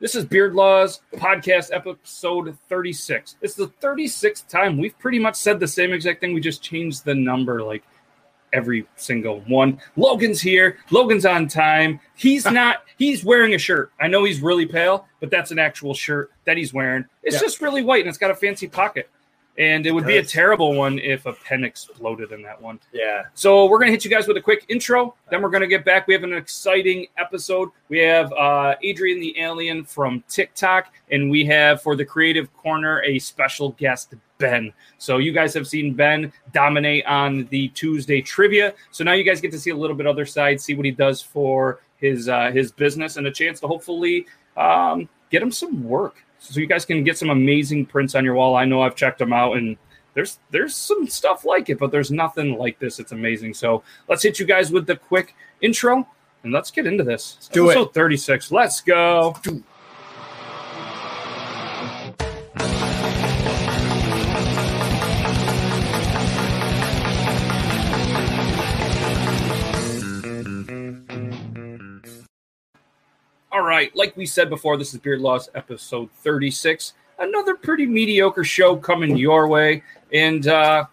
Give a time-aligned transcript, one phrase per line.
[0.00, 3.36] This is Beard Laws podcast episode 36.
[3.42, 6.32] It's the 36th time we've pretty much said the same exact thing.
[6.32, 7.82] We just changed the number like
[8.52, 9.78] every single one.
[9.96, 10.78] Logan's here.
[10.90, 12.00] Logan's on time.
[12.16, 13.92] He's not, he's wearing a shirt.
[14.00, 17.04] I know he's really pale, but that's an actual shirt that he's wearing.
[17.22, 17.40] It's Yeah.
[17.42, 19.10] just really white and it's got a fancy pocket.
[19.60, 22.80] And it would be a terrible one if a pen exploded in that one.
[22.94, 23.24] Yeah.
[23.34, 25.14] So we're gonna hit you guys with a quick intro.
[25.30, 26.06] Then we're gonna get back.
[26.06, 27.68] We have an exciting episode.
[27.90, 33.02] We have uh, Adrian the Alien from TikTok, and we have for the Creative Corner
[33.02, 34.72] a special guest, Ben.
[34.96, 38.72] So you guys have seen Ben dominate on the Tuesday trivia.
[38.92, 40.90] So now you guys get to see a little bit other side, see what he
[40.90, 44.26] does for his uh, his business, and a chance to hopefully
[44.56, 46.24] um, get him some work.
[46.40, 48.56] So you guys can get some amazing prints on your wall.
[48.56, 49.76] I know I've checked them out and
[50.14, 52.98] there's there's some stuff like it, but there's nothing like this.
[52.98, 53.54] It's amazing.
[53.54, 56.06] So let's hit you guys with the quick intro
[56.42, 57.36] and let's get into this.
[57.36, 57.72] Let's do it.
[57.72, 58.52] Episode 36.
[58.52, 59.36] Let's go.
[59.46, 59.62] All
[73.80, 76.92] right, like we said before, this is Beard Laws episode 36.
[77.18, 79.82] Another pretty mediocre show coming your way.
[80.12, 80.84] And uh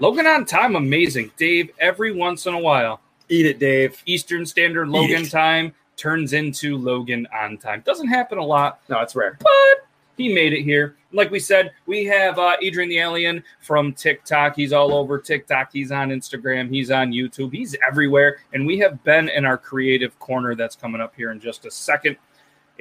[0.00, 1.30] Logan on time, amazing.
[1.36, 4.02] Dave, every once in a while, Eat it, Dave.
[4.06, 7.82] Eastern Standard Logan time turns into Logan on time.
[7.86, 9.38] Doesn't happen a lot, No, it's rare.
[9.40, 9.86] but
[10.16, 10.96] he made it here.
[11.12, 14.56] Like we said, we have uh, Adrian the Alien from TikTok.
[14.56, 15.70] He's all over TikTok.
[15.72, 16.68] He's on Instagram.
[16.68, 17.52] He's on YouTube.
[17.52, 18.38] He's everywhere.
[18.52, 21.70] And we have Ben in our creative corner that's coming up here in just a
[21.70, 22.16] second.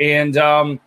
[0.02, 0.80] And um,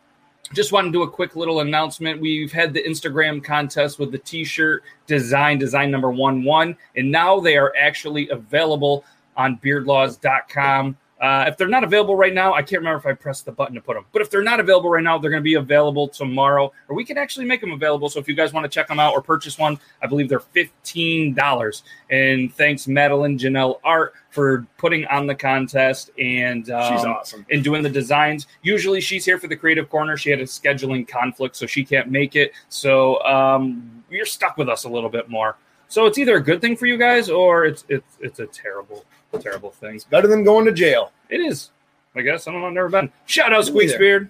[0.52, 2.20] just want to do a quick little announcement.
[2.20, 7.40] We've had the Instagram contest with the t-shirt design, design number one one, and now
[7.40, 9.04] they are actually available
[9.36, 10.96] on beardlaws.com.
[11.24, 13.74] Uh, if they're not available right now, I can't remember if I pressed the button
[13.76, 14.04] to put them.
[14.12, 17.02] But if they're not available right now, they're going to be available tomorrow, or we
[17.02, 18.10] can actually make them available.
[18.10, 20.40] So if you guys want to check them out or purchase one, I believe they're
[20.40, 21.82] fifteen dollars.
[22.10, 27.46] And thanks Madeline Janelle Art for putting on the contest and um, She's awesome.
[27.50, 28.46] and doing the designs.
[28.62, 30.18] Usually she's here for the creative corner.
[30.18, 32.52] She had a scheduling conflict, so she can't make it.
[32.68, 35.56] So um, you're stuck with us a little bit more.
[35.94, 39.04] So it's either a good thing for you guys or it's it's it's a terrible,
[39.38, 40.00] terrible thing.
[40.10, 41.12] Better than going to jail.
[41.28, 41.70] It is.
[42.16, 42.66] I guess I don't know.
[42.66, 43.12] I've never been.
[43.26, 44.28] Shout out Me Beard.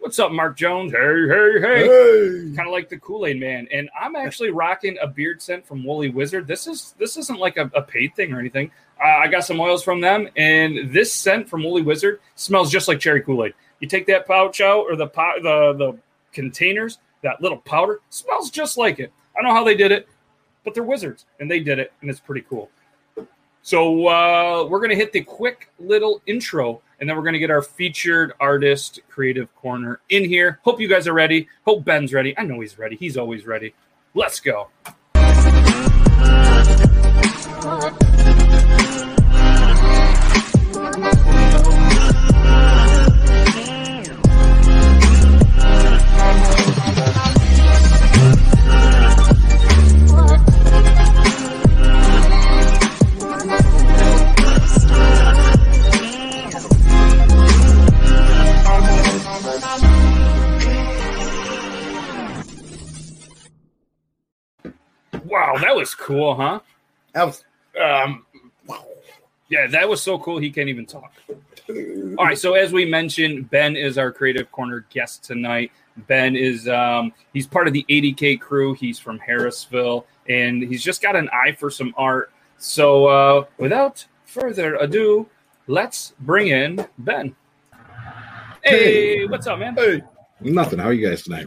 [0.00, 0.90] What's up, Mark Jones?
[0.90, 1.86] Hey, hey, hey.
[1.86, 2.56] Hey.
[2.56, 5.84] Kind of like the Kool Aid Man, and I'm actually rocking a beard scent from
[5.84, 6.48] Woolly Wizard.
[6.48, 8.72] This is this isn't like a, a paid thing or anything.
[9.00, 12.88] Uh, I got some oils from them, and this scent from Woolly Wizard smells just
[12.88, 13.54] like cherry Kool Aid.
[13.78, 15.98] You take that pouch out or the po- the the
[16.32, 19.12] containers, that little powder smells just like it.
[19.36, 20.08] I don't know how they did it,
[20.64, 22.70] but they're wizards, and they did it, and it's pretty cool.
[23.62, 27.62] So uh, we're gonna hit the quick little intro, and then we're gonna get our
[27.62, 30.60] featured artist creative corner in here.
[30.62, 31.48] Hope you guys are ready.
[31.64, 32.36] Hope Ben's ready.
[32.38, 32.96] I know he's ready.
[32.96, 33.74] He's always ready.
[34.14, 34.68] Let's go.
[65.60, 66.60] That was cool, huh?
[67.12, 67.44] That was
[67.80, 68.24] um,
[69.48, 70.38] Yeah, that was so cool.
[70.38, 71.12] He can't even talk.
[71.68, 72.38] All right.
[72.38, 75.70] So as we mentioned, Ben is our creative corner guest tonight.
[76.08, 78.74] Ben is um, he's part of the 80K crew.
[78.74, 82.32] He's from Harrisville, and he's just got an eye for some art.
[82.58, 85.28] So uh, without further ado,
[85.68, 87.34] let's bring in Ben.
[88.62, 89.24] Hey, Hey.
[89.26, 89.74] what's up, man?
[89.76, 90.00] hey,
[90.40, 90.78] Nothing.
[90.80, 91.46] How are you guys tonight?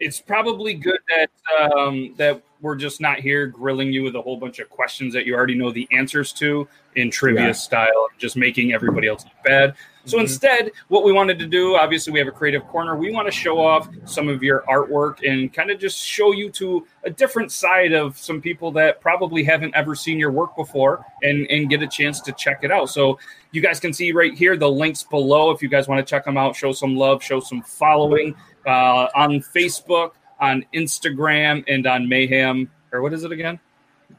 [0.00, 1.30] It's probably good that
[1.72, 5.24] um, that we're just not here grilling you with a whole bunch of questions that
[5.26, 7.52] you already know the answers to in trivia Yeah.
[7.52, 9.74] style, just making everybody else look bad.
[10.06, 12.96] So instead, what we wanted to do, obviously, we have a creative corner.
[12.96, 16.50] We want to show off some of your artwork and kind of just show you
[16.52, 21.04] to a different side of some people that probably haven't ever seen your work before
[21.22, 22.88] and, and get a chance to check it out.
[22.88, 23.18] So
[23.52, 26.24] you guys can see right here the links below if you guys want to check
[26.24, 28.34] them out, show some love, show some following
[28.66, 32.70] uh, on Facebook, on Instagram, and on Mayhem.
[32.92, 33.58] Or what is it again?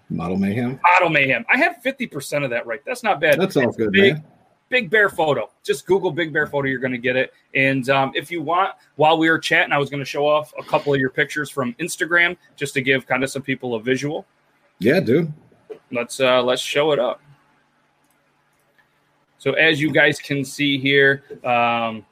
[0.10, 0.80] Model Mayhem.
[0.96, 1.46] Auto Mayhem.
[1.50, 2.82] I have 50% of that right.
[2.86, 3.40] That's not bad.
[3.40, 4.24] That's all It's good, big, man.
[4.70, 5.50] Big Bear Photo.
[5.64, 6.68] Just Google Big Bear Photo.
[6.68, 7.34] You're going to get it.
[7.56, 10.54] And um, if you want, while we were chatting, I was going to show off
[10.58, 13.82] a couple of your pictures from Instagram just to give kind of some people a
[13.82, 14.26] visual.
[14.80, 15.32] Yeah, dude.
[15.92, 17.22] Let's uh, let's show it up.
[19.38, 22.06] So as you guys can see here, um,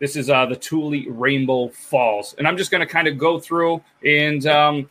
[0.00, 3.38] this is uh, the Thule Rainbow Falls, and I'm just going to kind of go
[3.38, 4.90] through and um,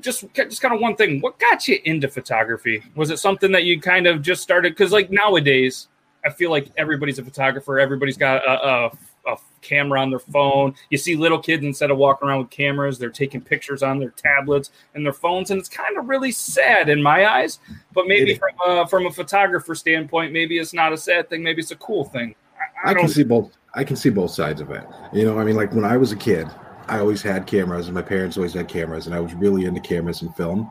[0.00, 1.20] just just kind of one thing.
[1.20, 2.82] What got you into photography?
[2.96, 4.72] Was it something that you kind of just started?
[4.72, 5.88] Because like nowadays,
[6.24, 7.78] I feel like everybody's a photographer.
[7.78, 10.74] Everybody's got a, a, a camera on their phone.
[10.90, 14.10] You see little kids instead of walking around with cameras, they're taking pictures on their
[14.10, 17.60] tablets and their phones, and it's kind of really sad in my eyes.
[17.92, 21.42] But maybe from a, from a photographer standpoint, maybe it's not a sad thing.
[21.44, 22.34] Maybe it's a cool thing.
[22.58, 23.08] I, I I can don't.
[23.08, 23.56] see both.
[23.74, 24.84] I can see both sides of it.
[25.12, 26.48] You know, I mean, like when I was a kid,
[26.88, 29.80] I always had cameras, and my parents always had cameras, and I was really into
[29.80, 30.70] cameras and film.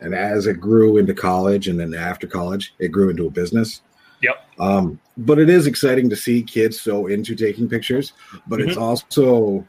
[0.00, 3.82] And as it grew into college, and then after college, it grew into a business.
[4.22, 4.36] Yep.
[4.60, 8.12] Um, but it is exciting to see kids so into taking pictures.
[8.46, 9.66] But it's also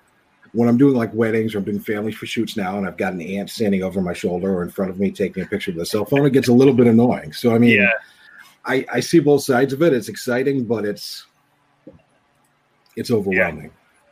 [0.53, 3.13] when I'm doing like weddings or I'm doing family for shoots now, and I've got
[3.13, 5.81] an aunt standing over my shoulder or in front of me taking a picture with
[5.81, 7.33] a cell phone, it gets a little bit annoying.
[7.33, 7.91] So I mean, Yeah.
[8.65, 9.93] I, I see both sides of it.
[9.93, 11.25] It's exciting, but it's
[12.99, 13.71] it's overwhelming.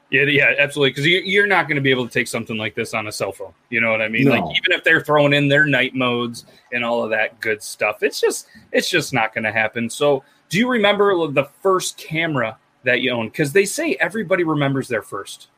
[0.10, 0.92] Yeah, yeah, absolutely.
[0.92, 3.12] Because you, you're not going to be able to take something like this on a
[3.12, 3.54] cell phone.
[3.69, 4.24] You know what I mean?
[4.25, 4.31] No.
[4.31, 8.04] Like even if they're throwing in their night modes and all of that good stuff,
[8.04, 9.89] it's just it's just not going to happen.
[9.89, 13.34] So, do you remember the first camera that you owned?
[13.34, 15.50] Because they say everybody remembers their first.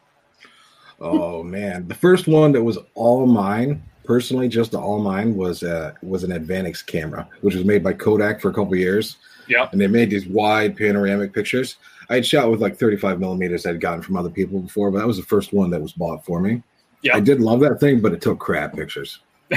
[1.00, 5.94] Oh man, the first one that was all mine, personally, just all mine was uh
[6.02, 9.18] was an Advantix camera, which was made by Kodak for a couple years,
[9.48, 11.78] Yeah, and they made these wide panoramic pictures.
[12.10, 15.08] I had shot with like 35 millimeters I'd gotten from other people before, but that
[15.08, 16.64] was the first one that was bought for me.
[17.02, 17.16] Yeah.
[17.16, 19.20] I did love that thing, but it took crap pictures.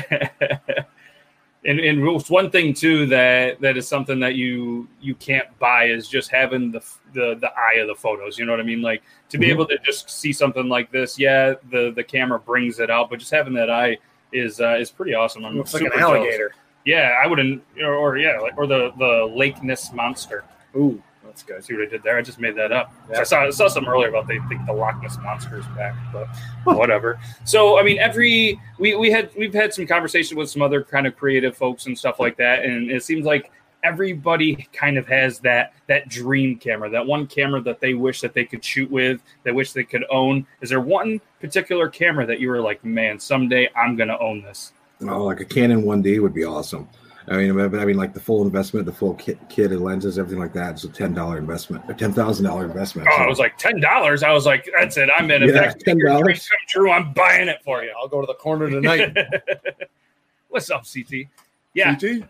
[1.64, 6.08] and and one thing too that that is something that you you can't buy is
[6.08, 6.80] just having the
[7.14, 8.38] the the eye of the photos.
[8.38, 8.82] You know what I mean?
[8.82, 9.50] Like to be Mhm.
[9.50, 11.18] able to just see something like this.
[11.18, 13.98] Yeah, the the camera brings it out, but just having that eye
[14.32, 15.44] is uh, is pretty awesome.
[15.44, 16.18] I'm looks like an super jealous.
[16.18, 16.52] alligator.
[16.84, 20.42] Yeah, I wouldn't, or, or yeah, like, or the the Lake Ness monster.
[20.76, 21.00] Ooh,
[21.32, 21.64] that's good.
[21.64, 22.18] See what I did there?
[22.18, 22.92] I just made that up.
[23.10, 23.20] Yeah.
[23.20, 25.94] I saw I saw something earlier about they think the Loch Ness monster is back,
[26.12, 26.28] but
[26.76, 27.18] whatever.
[27.44, 31.06] So I mean, every we we had we've had some conversation with some other kind
[31.06, 33.50] of creative folks and stuff like that, and it seems like
[33.82, 38.34] everybody kind of has that that dream camera, that one camera that they wish that
[38.34, 40.46] they could shoot with, they wish they could own.
[40.60, 44.72] Is there one particular camera that you were like, man, someday I'm gonna own this?
[45.00, 46.88] Oh, like a Canon 1D would be awesome.
[47.28, 50.40] I mean, I mean, like the full investment, the full kit, kit and lenses, everything
[50.40, 50.72] like that.
[50.72, 53.08] It's a ten dollar investment, a ten thousand dollar investment.
[53.10, 54.22] Oh, So- I was like ten dollars.
[54.22, 55.08] I was like, that's it.
[55.16, 55.42] I'm in.
[55.42, 56.24] If Yeah, that can make your $10.
[56.24, 57.92] come true, I'm buying it for you.
[57.98, 59.16] I'll go to the corner tonight.
[60.48, 61.26] What's up, CT?
[61.74, 61.94] Yeah.
[61.96, 62.22] CT?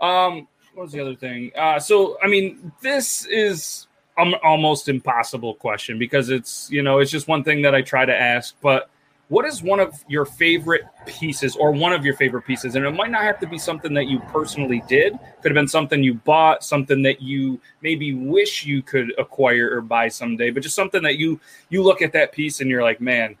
[0.00, 1.52] Um, what was the other thing?
[1.56, 3.86] Uh, so I mean, this is
[4.16, 8.04] um, almost impossible question because it's you know it's just one thing that I try
[8.04, 8.54] to ask.
[8.62, 8.90] But
[9.28, 12.74] what is one of your favorite pieces, or one of your favorite pieces?
[12.74, 15.18] And it might not have to be something that you personally did.
[15.42, 19.80] Could have been something you bought, something that you maybe wish you could acquire or
[19.80, 20.50] buy someday.
[20.50, 23.36] But just something that you you look at that piece and you're like, man,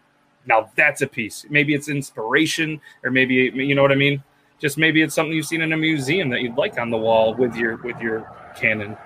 [0.46, 1.46] now that's a piece.
[1.48, 4.22] Maybe it's inspiration, or maybe you know what I mean
[4.58, 7.34] just maybe it's something you've seen in a museum that you'd like on the wall
[7.34, 8.96] with your with your Canon.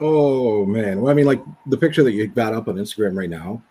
[0.00, 1.00] Oh man.
[1.00, 3.62] Well, I mean, like the picture that you got up on Instagram right now.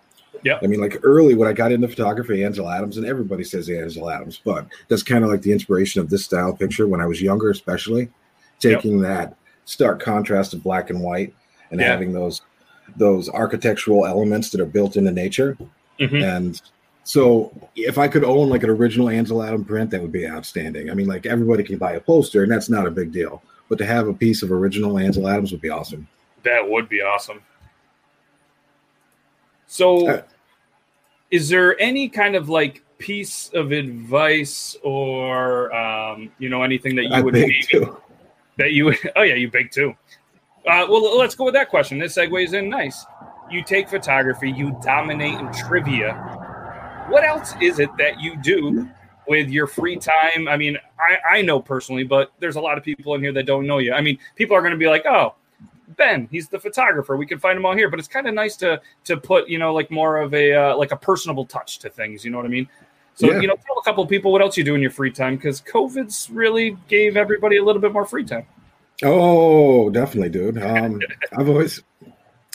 [0.48, 0.60] Yep.
[0.64, 4.10] I mean, like early when I got into photography, Ansel Adams, and everybody says Ansel
[4.10, 7.22] Adams, but that's kind of like the inspiration of this style picture when I was
[7.22, 8.08] younger, especially
[8.60, 9.36] taking that
[9.66, 11.34] stark contrast of black and white
[11.72, 11.88] and Yeah.
[11.88, 12.42] having those
[12.96, 15.58] those architectural elements that are built into nature
[16.00, 16.24] Mhm.
[16.24, 16.62] and
[17.04, 20.90] So if I could own like an original Ansel Adam print, that would be outstanding.
[20.90, 23.42] I mean, like everybody can buy a poster, and that's not a big deal.
[23.70, 26.08] But to have a piece of original Ansel Adams would be awesome.
[26.44, 27.40] That would be awesome.
[29.68, 30.22] So, Uh,
[31.32, 37.04] is there any kind of like piece of advice or um, you know anything that
[37.04, 37.98] you I would bake maybe, too.
[38.58, 38.98] that you would?
[39.16, 39.96] Oh yeah, you bake too.
[40.66, 41.98] Uh, well, let's go with that question.
[41.98, 43.06] This segues in nice.
[43.50, 46.14] You take photography, you dominate in trivia.
[47.08, 48.90] What else is it that you do
[49.28, 50.50] with your free time?
[50.50, 53.46] I mean, I, I know personally, but there's a lot of people in here that
[53.46, 53.94] don't know you.
[53.94, 55.36] I mean, people are going to be like, oh,
[55.96, 57.16] Ben, he's the photographer.
[57.16, 57.90] We can find him all here.
[57.90, 60.78] But it's kind of nice to to put, you know, like more of a uh,
[60.78, 62.26] like a personable touch to things.
[62.26, 62.68] You know what I mean?
[63.16, 63.40] So Yeah.
[63.40, 65.38] you know, tell a couple of people what else you do in your free time
[65.38, 68.46] because COVID's really gave everybody a little bit more free time.
[69.04, 70.62] Oh, definitely, dude.
[70.62, 71.00] Um,
[71.38, 71.82] I've always,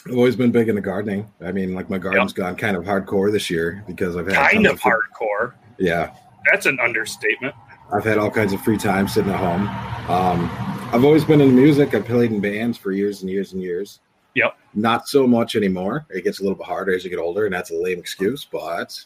[0.06, 1.28] I've always been big into gardening.
[1.40, 4.64] I mean, like my garden's gone kind of hardcore this year because I've had Kind
[4.64, 5.54] tons of hardcore.
[5.78, 6.14] Yeah,
[6.50, 7.54] That's an understatement.
[7.92, 9.68] I've had all kinds of free time sitting at home.
[10.08, 10.48] Um,
[10.92, 11.94] I've always been into music.
[11.94, 14.00] I've played in bands for years and years and years.
[14.34, 14.56] Yep.
[14.74, 16.06] Not so much anymore.
[16.10, 18.44] It gets a little bit harder as you get older, and that's a lame excuse,
[18.44, 19.02] but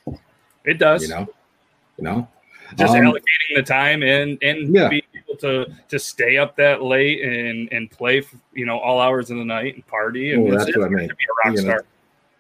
[0.65, 1.03] It does.
[1.03, 1.29] you know,
[1.99, 2.29] you know,
[2.77, 4.89] just Um, allocating the time and and Yeah.
[4.89, 9.31] being able to to stay up that late and and play you know all hours
[9.31, 11.07] of the night and party and Well, that's what I mean.
[11.09, 11.85] be a rock You know, star.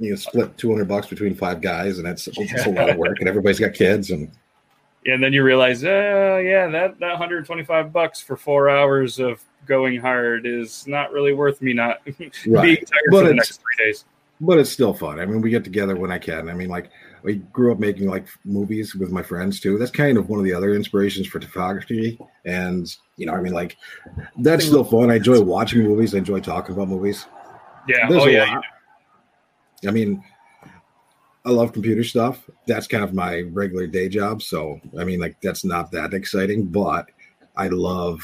[0.00, 2.96] you know, split two hundred bucks between five guys, and that's it's a lot of
[2.96, 4.28] work, and everybody's got kids, and
[5.06, 10.00] and then you realize, uh, yeah, that that 125 bucks for four hours of going
[10.00, 14.04] hard is not really worth me not being tired But for the next three days.
[14.40, 15.18] but it's still fun.
[15.18, 16.48] I mean, we get together when I can.
[16.48, 16.90] I mean, like
[17.22, 19.78] we grew up making like movies with my friends too.
[19.78, 22.18] That's kind of one of the other inspirations for photography.
[22.44, 23.76] And you know, I mean, like
[24.38, 25.10] that's still fun.
[25.10, 26.14] I enjoy watching movies.
[26.14, 27.26] I enjoy talking about movies.
[27.88, 28.08] Yeah.
[28.08, 28.44] There's oh yeah.
[28.54, 28.64] lot.
[29.86, 30.22] I mean,
[31.46, 32.42] I love computer stuff.
[32.66, 34.42] That's kind of my regular day job.
[34.42, 37.08] So I mean, like that's not that exciting, but
[37.56, 38.20] I love,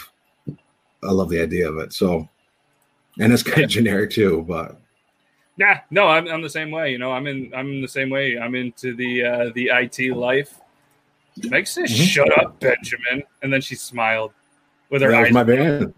[0.49, 1.93] I love the idea of it.
[1.93, 2.29] So,
[3.21, 4.79] and it's kind of generic too, but
[5.57, 6.91] Yeah, no, I'm, I'm the same way.
[6.91, 8.39] You know, I'm in I'm in the same way.
[8.39, 10.59] I'm into the uh, the IT life.
[11.45, 12.05] Meg says, Mhm.
[12.05, 14.33] "Shut up, Benjamin," and then she smiled
[14.91, 15.33] with her that was eyes.
[15.33, 15.95] my band.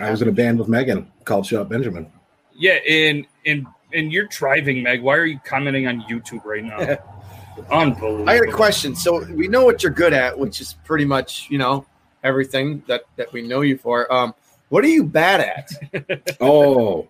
[0.00, 2.10] I was in a band with Megan called Shut Up Benjamin.
[2.54, 5.02] yeah, and and and you're driving, Meg.
[5.02, 6.98] Why are you commenting on YouTube right now?
[7.70, 8.28] Unbelievable.
[8.28, 8.94] I had a question.
[8.94, 11.86] So we know what you're good at, which is pretty much you know
[12.22, 14.12] everything that that we know you for.
[14.12, 14.34] Um,
[14.68, 16.36] what are you bad at?
[16.40, 17.08] Oh,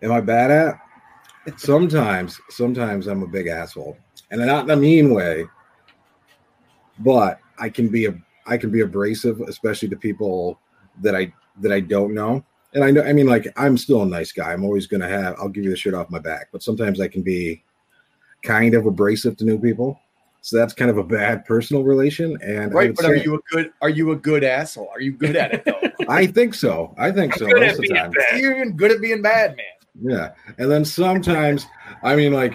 [0.00, 1.58] am I bad at?
[1.58, 3.96] Sometimes, sometimes I'm a big asshole,
[4.30, 5.46] and not in a mean way.
[6.98, 8.14] But I can be a
[8.46, 10.58] I can be abrasive, especially to people
[11.00, 12.44] that I that I don't know.
[12.74, 14.52] And I know, I mean, like I'm still a nice guy.
[14.52, 15.36] I'm always gonna have.
[15.38, 16.48] I'll give you the shit off my back.
[16.52, 17.62] But sometimes I can be
[18.42, 19.98] kind of abrasive to new people.
[20.40, 22.36] So that's kind of a bad personal relation.
[22.42, 23.72] And Right, but are you a good?
[23.80, 24.90] Are you a good asshole?
[24.92, 25.80] Are you good at it though?
[26.08, 26.94] I think so.
[26.98, 27.46] I think I'm so.
[27.46, 28.12] most of the time.
[28.36, 29.66] You're even good at being bad, man.
[30.00, 31.66] Yeah, and then sometimes,
[32.02, 32.54] I mean, like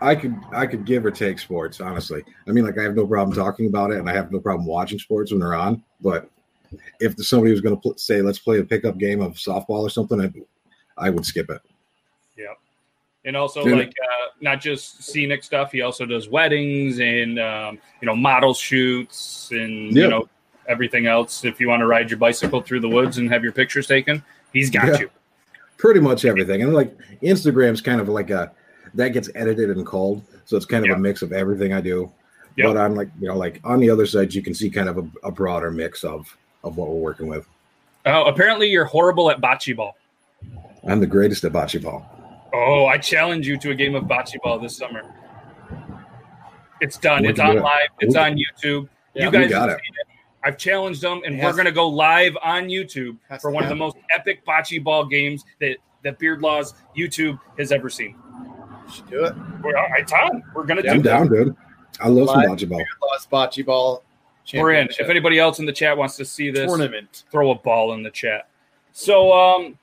[0.00, 1.80] I could I could give or take sports.
[1.80, 4.38] Honestly, I mean, like I have no problem talking about it, and I have no
[4.38, 5.82] problem watching sports when they're on.
[6.00, 6.30] But
[7.00, 9.90] if somebody was going to pl- say, "Let's play a pickup game of softball or
[9.90, 10.32] something," I,
[11.06, 11.60] I would skip it.
[12.36, 12.58] Yep.
[13.24, 13.76] And also, Yeah.
[13.76, 15.72] like, uh, not just scenic stuff.
[15.72, 20.04] He also does weddings and um, you know model shoots and Yeah.
[20.04, 20.28] you know
[20.66, 21.44] everything else.
[21.44, 24.22] If you want to ride your bicycle through the woods and have your pictures taken,
[24.52, 24.98] he's got Yeah.
[25.00, 25.10] you.
[25.76, 28.52] Pretty much everything, and like Instagram's kind of like a
[28.94, 30.96] that gets edited and called, so it's kind of Yeah.
[30.96, 32.12] a mix of everything I do.
[32.56, 32.66] Yep.
[32.68, 34.98] But on like you know, like on the other side, you can see kind of
[34.98, 37.46] a, a broader mix of of what we're working with.
[38.06, 39.96] Oh, apparently you're horrible at bocce ball.
[40.86, 42.10] I'm the greatest at bocce ball.
[42.52, 45.02] Oh, I challenge you to a game of bocce ball this summer.
[46.80, 47.24] It's done.
[47.24, 47.60] It's on it.
[47.62, 47.88] live.
[48.00, 48.88] It's on YouTube.
[49.14, 49.82] Yeah, you guys got have it.
[49.84, 50.06] seen it.
[50.42, 53.54] I've challenged them, and It we're going to go live on YouTube Has for to
[53.54, 57.88] one of the most epic bocce ball games that that Beard Laws YouTube has ever
[57.88, 58.14] seen.
[58.92, 59.34] Should do it.
[59.62, 60.42] We're, all right, Tom.
[60.54, 61.10] We're going to Yeah, do I'm that.
[61.10, 61.56] down, dude.
[62.00, 62.84] I love some bocce ball.
[63.10, 64.02] Lost bocce ball.
[64.52, 64.88] We're in.
[64.98, 67.24] If anybody else in the chat wants to see this, tournament.
[67.30, 68.48] throw a ball in the chat.
[68.92, 69.78] So, um,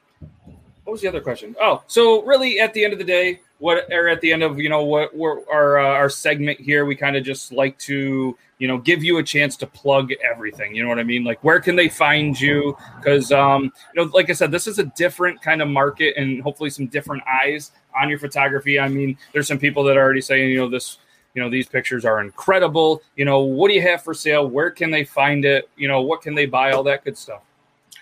[0.83, 1.55] what was the other question?
[1.59, 4.59] Oh, so really, at the end of the day, what or at the end of
[4.59, 8.37] you know what we're, our uh, our segment here, we kind of just like to
[8.57, 10.75] you know give you a chance to plug everything.
[10.75, 11.23] You know what I mean?
[11.23, 12.75] Like, where can they find you?
[12.97, 16.41] Because um, you know, like I said, this is a different kind of market, and
[16.41, 18.79] hopefully some different eyes on your photography.
[18.79, 20.97] I mean, there's some people that are already saying, you know, this
[21.33, 24.71] you know these pictures are incredible you know what do you have for sale where
[24.71, 27.41] can they find it you know what can they buy all that good stuff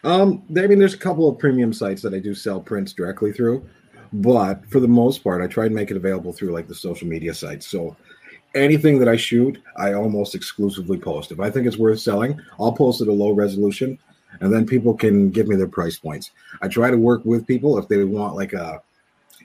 [0.03, 3.33] Um, I mean, there's a couple of premium sites that I do sell prints directly
[3.33, 3.67] through,
[4.13, 7.07] but for the most part, I try and make it available through like the social
[7.07, 7.67] media sites.
[7.67, 7.97] So
[8.55, 11.31] anything that I shoot, I almost exclusively post.
[11.31, 13.99] If I think it's worth selling, I'll post it a low resolution,
[14.39, 16.31] and then people can give me their price points.
[16.61, 18.81] I try to work with people if they want like a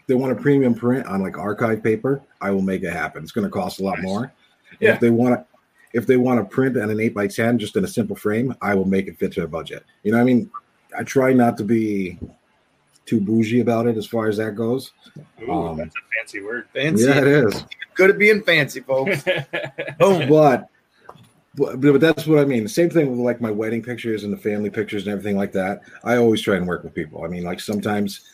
[0.06, 3.23] they want a premium print on like archive paper, I will make it happen.
[3.23, 4.04] It's going to cost a lot Nice.
[4.04, 4.32] more.
[4.80, 4.94] Yeah.
[4.94, 5.46] If they want to,
[5.92, 8.54] if they want to print on an eight by ten just in a simple frame,
[8.61, 9.84] I will make it fit to their budget.
[10.02, 10.50] You know, what I mean,
[10.99, 12.18] I try not to be
[13.06, 14.92] too bougie about it as far as that goes.
[15.42, 16.66] Ooh, Um, that's a fancy word.
[16.75, 17.04] Fancy.
[17.04, 17.64] Yeah, it is.
[17.94, 19.23] Good at being fancy, folks.
[19.99, 20.28] Boom.
[20.28, 20.68] but,
[21.54, 22.64] but but that's what I mean.
[22.64, 25.52] The same thing with like my wedding pictures and the family pictures and everything like
[25.52, 25.82] that.
[26.02, 27.25] I always try and work with people.
[27.25, 28.34] I mean, like sometimes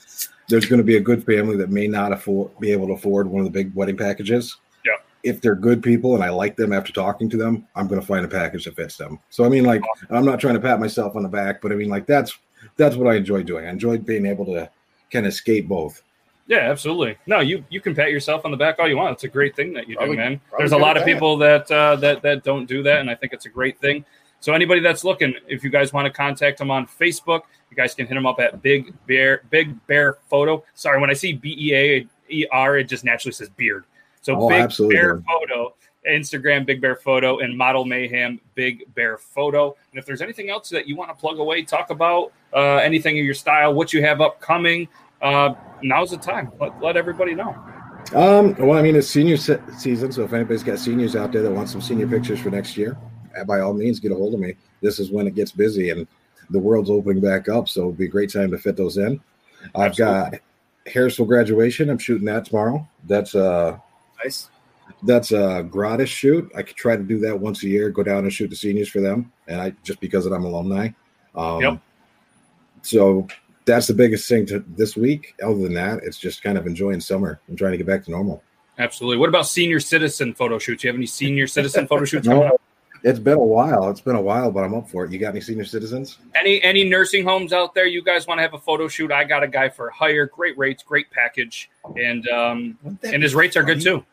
[0.51, 3.27] there's going to be a good family that may not afford be able to afford
[3.27, 4.57] one of the big wedding packages.
[4.85, 4.93] Yeah.
[5.23, 8.07] If they're good people and I like them after talking to them, I'm going to
[8.07, 9.19] find a package that fits them.
[9.31, 11.75] So I mean, like I'm not trying to pat myself on the back, but I
[11.77, 12.39] mean, like that's
[12.77, 13.67] that's what I enjoy doing.
[13.67, 14.71] I enjoy being able to
[15.11, 16.03] kind of skate both.
[16.47, 17.17] Yeah, absolutely.
[17.27, 19.13] No, you you can pat yourself on the back all you want.
[19.13, 20.41] It's a great thing that you Probably- do, man.
[20.49, 23.15] probably There's a lot of people that uh, that that don't do that, and I
[23.15, 24.05] think it's a great thing.
[24.41, 27.95] So anybody that's looking, if you guys want to contact him on Facebook, you guys
[27.95, 30.65] can hit him up at Big Bear Big Bear Photo.
[30.75, 33.85] Sorry, when I see B E A E R, it just naturally says beard.
[34.23, 34.97] So Oh, Big absolutely.
[34.97, 35.75] Bear Photo,
[36.09, 39.77] Instagram Big Bear Photo, and Model Mayhem Big Bear Photo.
[39.93, 43.19] And if there's anything else that you want to plug away, talk about uh, anything
[43.19, 44.89] in your style, what you have upcoming,
[45.23, 46.51] uh, now's the time.
[46.59, 47.55] Let, let everybody know.
[48.15, 51.43] Um, well, I mean, it's senior se- season, so if anybody's got seniors out there
[51.43, 52.97] that want some senior pictures for next year,
[53.47, 54.55] by all means, get a hold of me.
[54.83, 56.07] This is when it gets busy and
[56.51, 59.21] the world's opening back up, so it'll be a great time to fit those in.
[59.75, 60.35] I've got
[60.87, 61.91] Harrisville graduation.
[61.91, 62.89] I'm shooting that tomorrow.
[63.07, 63.77] That's uh
[64.25, 64.49] Nice.
[65.05, 66.51] that's a gratis shoot.
[66.57, 67.91] I could try to do that once a year.
[67.91, 70.89] Go down and shoot the seniors for them, and I just because I'm alumni.
[71.35, 71.81] Um, Yep.
[72.83, 73.29] So
[73.67, 75.35] that's the biggest thing to this week.
[75.43, 78.11] Other than that, it's just kind of enjoying summer and trying to get back to
[78.11, 78.43] normal.
[78.79, 79.19] Absolutely.
[79.19, 80.83] What about senior citizen photo shoots?
[80.83, 82.61] You have any senior citizen photo shoots coming No, up?
[83.03, 83.91] It's been a while.
[83.91, 85.11] It's been a while, but I'm up for it.
[85.13, 86.19] You got any senior citizens?
[86.35, 87.87] Any any nursing homes out there?
[87.87, 89.11] You guys want to have a photo shoot?
[89.13, 90.27] I got a guy for hire.
[90.27, 94.05] Great rates, great package, and um, and his rates are good too.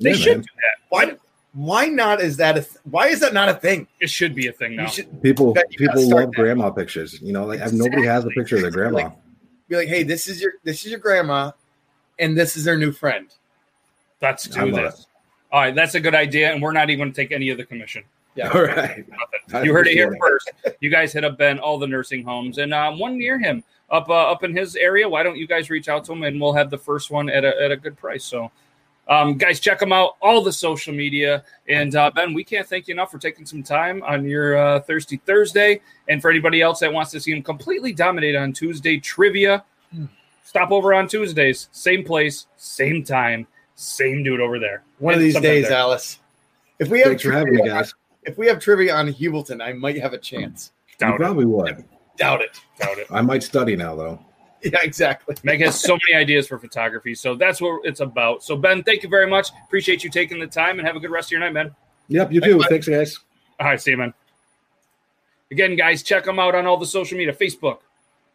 [0.00, 0.40] They Yeah, should man.
[0.40, 0.88] do that.
[0.90, 1.16] Why?
[1.54, 2.20] Why not?
[2.20, 2.60] Is that a?
[2.62, 3.88] Th- why is that not a thing?
[4.00, 4.86] It should be a thing now.
[4.86, 6.36] Should People Bet you gotta people love that.
[6.36, 7.20] grandma pictures.
[7.20, 8.98] You know, like nobody has a picture of their grandma.
[9.04, 9.12] Like-
[9.68, 11.50] be like, hey, this is your this is your grandma,
[12.18, 13.28] and this is their new friend.
[14.22, 15.06] Let's do love this.
[15.52, 17.58] All right, that's a good idea, and we're not even going to take any of
[17.58, 18.04] the commission.
[18.38, 18.50] Yeah.
[18.54, 19.04] All right.
[19.64, 20.76] You heard it here Appreciate first.
[20.80, 24.08] You guys hit up Ben, all the nursing homes, and um, one near him up
[24.08, 25.08] uh, up in his area.
[25.08, 27.44] Why don't you guys reach out to him, and we'll have the first one at
[27.44, 28.24] a, at a good price.
[28.24, 28.52] So,
[29.08, 30.18] um, guys, check them out.
[30.22, 33.64] All the social media, and uh, Ben, we can't thank you enough for taking some
[33.64, 37.42] time on your uh, Thirsty Thursday, and for anybody else that wants to see him
[37.42, 39.64] completely dominate on Tuesday trivia.
[40.44, 44.84] Stop over on Tuesdays, same place, same time, same dude over there.
[44.98, 45.76] One of these days, there.
[45.76, 46.20] Alice.
[46.78, 47.94] If we have Thanks for having me, trivia- guys.
[48.28, 50.72] If we have trivia on Hubleton, I might have a chance.
[50.88, 51.18] You Doubt it.
[51.18, 51.82] probably would.
[52.18, 52.60] Doubt it.
[52.78, 53.06] Doubt it.
[53.10, 54.20] I might study now, though.
[54.62, 55.34] Yeah, exactly.
[55.44, 57.14] Meg has so many ideas for photography.
[57.14, 58.42] So that's what it's about.
[58.42, 59.48] So, Ben, thank you very much.
[59.64, 61.74] Appreciate you taking the time and have a good rest of your night, man.
[62.08, 62.60] Yep, you too.
[62.68, 63.18] Thanks, guys.
[63.60, 64.12] All right, see you, man.
[65.50, 67.78] Again, guys, check them out on all the social media Facebook,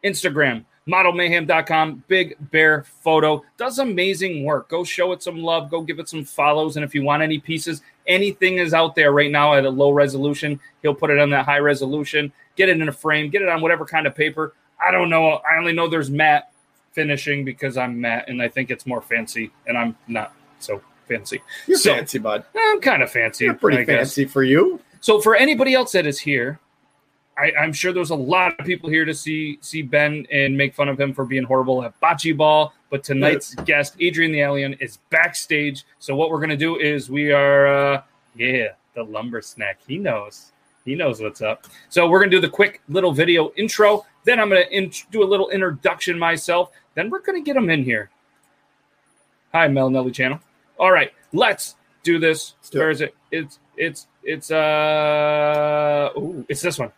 [0.03, 2.03] Instagram, modelmayhem.com.
[2.07, 4.69] Big Bear Photo does amazing work.
[4.69, 5.69] Go show it some love.
[5.69, 6.77] Go give it some follows.
[6.77, 9.91] And if you want any pieces, anything is out there right now at a low
[9.91, 10.59] resolution.
[10.81, 13.61] He'll put it on that high resolution, get it in a frame, get it on
[13.61, 14.53] whatever kind of paper.
[14.85, 15.41] I don't know.
[15.49, 16.51] I only know there's matte
[16.91, 21.41] finishing because I'm matte and I think it's more fancy, and I'm not so fancy.
[21.67, 22.43] You're So- fancy, bud.
[22.55, 23.45] I'm kind of fancy.
[23.45, 23.95] You're pretty I guess.
[24.15, 24.79] fancy for you.
[25.01, 26.59] So for anybody else that is here,
[27.37, 30.75] I, I'm sure there's a lot of people here to see see Ben and make
[30.75, 32.73] fun of him for being horrible at bocce ball.
[32.89, 35.83] But tonight's guest, Adrian the Alien, is backstage.
[35.99, 38.03] So what we're gonna do is we are, uh,
[38.35, 39.79] yeah, the lumber snack.
[39.87, 40.51] He knows.
[40.85, 41.65] He knows what's up.
[41.89, 44.05] So we're gonna do the quick little video intro.
[44.25, 46.69] Then I'm gonna in- do a little introduction myself.
[46.93, 48.11] Then we're gonna get him in here.
[49.53, 50.39] Hi, Mel Nelly Channel.
[50.77, 52.53] All right, let's do this.
[52.73, 53.15] Where is it?
[53.31, 56.91] It's it's it's uh ooh, it's this one.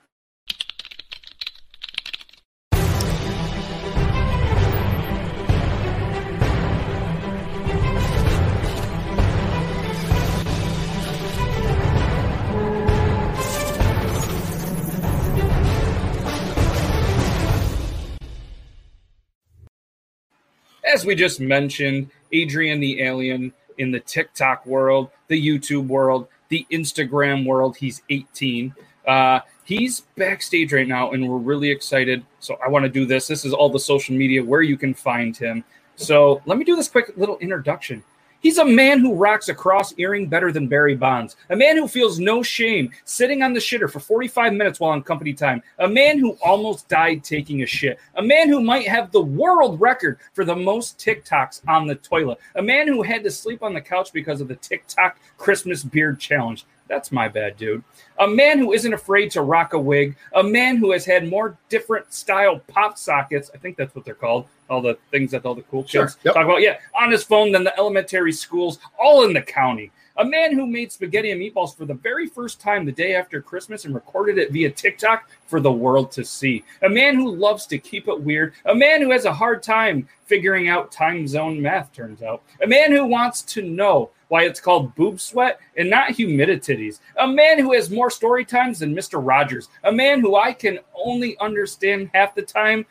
[20.95, 26.65] As we just mentioned, Adrian the Alien in the TikTok world, the YouTube world, the
[26.71, 27.75] Instagram world.
[27.75, 28.73] He's 18.
[29.05, 32.23] Uh, he's backstage right now, and we're really excited.
[32.39, 33.27] So I want to do this.
[33.27, 35.65] This is all the social media where you can find him.
[35.97, 38.01] So let me do this quick little introduction.
[38.41, 41.35] He's a man who rocks a cross earring better than Barry Bonds.
[41.49, 45.01] A man who feels no shame sitting on the shitter for 45 minutes while on
[45.01, 45.63] company time.
[45.79, 47.99] A man who almost died taking a shit.
[48.15, 52.37] A man who might have the world record for the most TikToks on the toilet.
[52.55, 56.19] A man who had to sleep on the couch because of the TikTok Christmas beard
[56.19, 56.65] challenge.
[56.87, 57.83] That's my bad, dude.
[58.19, 60.15] A man who isn't afraid to rock a wig.
[60.33, 63.49] A man who has had more different style pop sockets.
[63.53, 64.45] I think that's what they're called.
[64.69, 66.09] All the things that all the cool kids Sure.
[66.23, 66.33] Yep.
[66.35, 66.61] talk about.
[66.61, 69.91] Yeah, on his phone than the elementary schools, all in the county.
[70.17, 73.41] A man who made spaghetti and meatballs for the very first time the day after
[73.41, 76.63] Christmas and recorded it via TikTok for the world to see.
[76.83, 78.53] A man who loves to keep it weird.
[78.65, 82.43] A man who has a hard time figuring out time zone math, turns out.
[82.63, 86.99] A man who wants to know why it's called boob sweat and not humidities.
[87.19, 89.19] A man who has more story times than Mr.
[89.21, 89.67] Rogers.
[89.83, 92.85] A man who I can only understand half the time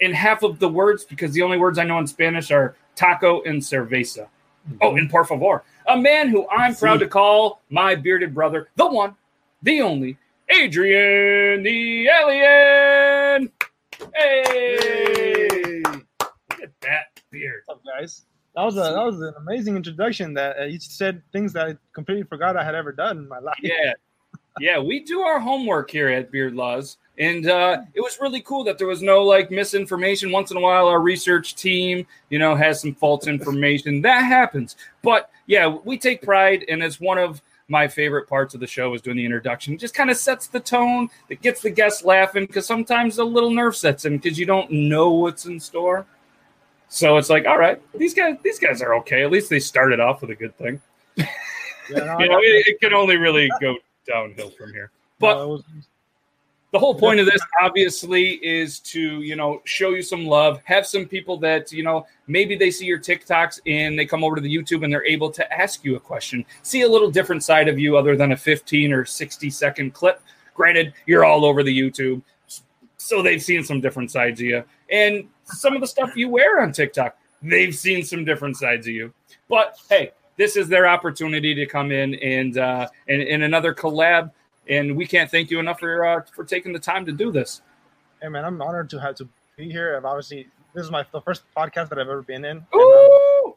[0.00, 3.42] and half of the words because the only words I know in Spanish are taco
[3.42, 4.28] and cerveza.
[4.80, 4.98] Oh, mm-hmm.
[4.98, 5.64] and por favor.
[5.90, 9.16] A man who I'm proud to call my bearded brother, the one,
[9.60, 10.16] the only,
[10.48, 13.50] Adrian the Alien.
[14.14, 15.82] Hey!
[15.82, 17.62] Look at that beard.
[17.66, 18.22] What's up, guys?
[18.54, 20.32] That was a that was an amazing introduction.
[20.34, 23.40] That uh, you said things that I completely forgot I had ever done in my
[23.40, 23.58] life.
[23.60, 23.94] Yeah.
[24.60, 26.98] Yeah, we do our homework here at Beard Laws.
[27.20, 30.32] And uh, it was really cool that there was no like misinformation.
[30.32, 34.00] Once in a while, our research team, you know, has some false information.
[34.00, 34.74] That happens.
[35.02, 38.94] But yeah, we take pride, and it's one of my favorite parts of the show
[38.94, 39.74] is doing the introduction.
[39.74, 41.10] It just kind of sets the tone.
[41.28, 44.70] It gets the guests laughing because sometimes a little nerve sets in because you don't
[44.70, 46.06] know what's in store.
[46.88, 49.22] So it's like, all right, these guys, these guys are okay.
[49.22, 50.80] At least they started off with a good thing.
[51.16, 51.26] Yeah,
[51.90, 54.90] no, You know, it, it can only really go downhill from here.
[55.18, 55.62] But no,
[56.72, 60.86] the whole point of this obviously is to you know show you some love have
[60.86, 64.42] some people that you know maybe they see your tiktoks and they come over to
[64.42, 66.44] the youtube and they're able to ask you a question.
[66.62, 70.22] See a little different side of you other than a 15 or 60 second clip.
[70.54, 72.22] Granted you're all over the youtube
[72.96, 74.62] so they've seen some different sides of you.
[74.90, 78.92] And some of the stuff you wear on tiktok they've seen some different sides of
[78.92, 79.12] you.
[79.48, 84.30] But hey this is their opportunity to come in and uh and in another collab
[84.70, 87.60] and we can't thank you enough for uh, for taking the time to do this.
[88.22, 89.28] hey man, I'm honored to have to
[89.58, 89.96] be here.
[89.96, 92.64] I've obviously this is my the first podcast that I've ever been in.
[92.72, 92.82] and,
[93.44, 93.54] um,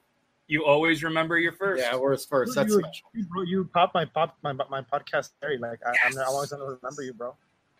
[0.47, 1.82] You always remember your first.
[1.82, 2.56] Yeah, where's first?
[2.56, 3.08] That's you, special.
[3.13, 5.58] you, bro, you popped my pop my my podcast cherry.
[5.58, 7.36] Like I, I'm, I'm always gonna remember you, bro.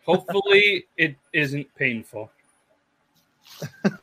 [0.06, 2.30] Hopefully, it isn't painful.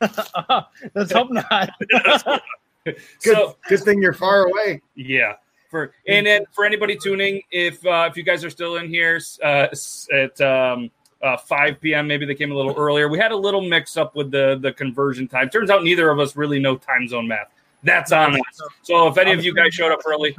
[0.94, 1.70] Let's hope not.
[2.84, 4.82] Good, So good thing you're far away.
[4.96, 5.34] yeah.
[5.72, 9.18] For and then for anybody tuning, if uh, if you guys are still in here
[9.42, 9.68] uh,
[10.12, 10.90] at um,
[11.22, 13.08] uh, 5 p.m., maybe they came a little earlier.
[13.08, 15.48] We had a little mix up with the the conversion time.
[15.48, 17.48] Turns out neither of us really know time zone math.
[17.82, 18.60] That's on us.
[18.82, 20.36] So if any of you guys showed up early,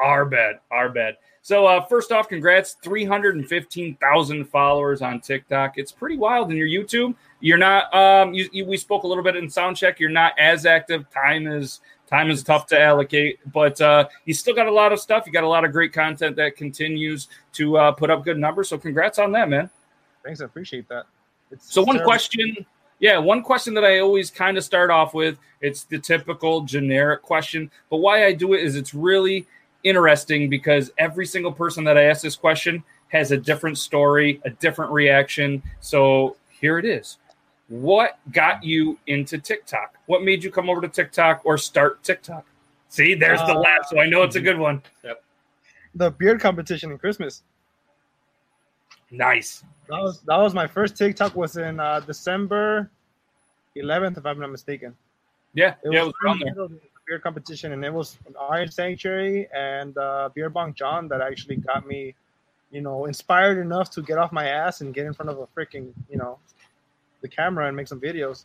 [0.00, 1.18] Our bad, our bad.
[1.42, 5.78] So uh, first off, congrats, three hundred and fifteen thousand followers on TikTok.
[5.78, 6.50] It's pretty wild.
[6.50, 7.94] In your YouTube, you're not.
[7.94, 10.00] Um, you, you, we spoke a little bit in sound check.
[10.00, 11.08] You're not as active.
[11.10, 15.00] Time is time is tough to allocate, but uh, you still got a lot of
[15.00, 15.24] stuff.
[15.26, 18.68] You got a lot of great content that continues to uh, put up good numbers.
[18.68, 19.70] So congrats on that, man.
[20.24, 21.06] Thanks, I appreciate that.
[21.50, 22.10] It's So one terrible.
[22.10, 22.66] question,
[22.98, 25.38] yeah, one question that I always kind of start off with.
[25.60, 29.46] It's the typical generic question, but why I do it is it's really
[29.82, 34.50] interesting because every single person that I ask this question has a different story, a
[34.50, 35.62] different reaction.
[35.80, 37.18] So here it is.
[37.80, 39.94] What got you into TikTok?
[40.06, 42.44] What made you come over to TikTok or start TikTok?
[42.88, 43.86] See, there's the Uh, laugh.
[43.88, 44.80] So I know it's a good one.
[45.02, 45.22] Yep.
[45.96, 47.42] the beard competition in Christmas.
[49.10, 49.64] Nice.
[49.88, 52.90] That was that was my first TikTok was in uh, December
[53.76, 54.96] 11th, if I'm not mistaken.
[55.52, 56.54] Yeah, It yeah, it was was around there.
[56.54, 58.18] the beer competition, and it was
[58.50, 62.14] Iron Sanctuary and uh, Beer Bong John that actually got me,
[62.70, 65.46] you know, inspired enough to get off my ass and get in front of a
[65.48, 66.38] freaking, you know,
[67.24, 68.44] the camera and make some videos.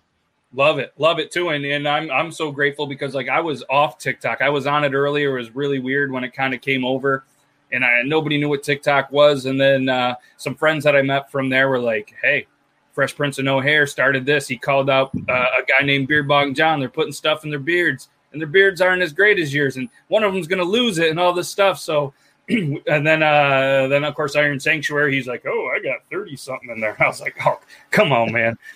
[0.54, 3.64] Love it, love it too, and and I'm I'm so grateful because like I was
[3.70, 4.42] off TikTok.
[4.42, 5.38] I was on it earlier.
[5.38, 7.24] It was really weird when it kind of came over,
[7.72, 9.46] and I nobody knew what TikTok was.
[9.46, 12.48] And then uh, some friends that I met from there were like, "Hey,
[12.94, 14.48] Fresh Prince of No Hair started this.
[14.48, 16.80] He called out uh, a guy named Beard Bong John.
[16.80, 19.88] They're putting stuff in their beards, and their beards aren't as great as yours, and
[20.08, 22.14] one of them's gonna lose it, and all this stuff." So.
[22.88, 25.14] and then, uh, then of course, Iron Sanctuary.
[25.14, 27.60] He's like, "Oh, I got thirty something in there." I was like, "Oh,
[27.92, 28.58] come on, man."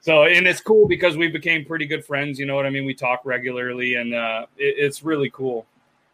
[0.00, 2.38] So, and it's cool because we became pretty good friends.
[2.38, 2.86] You know what I mean?
[2.86, 5.66] We talk regularly, and uh, it, it's really cool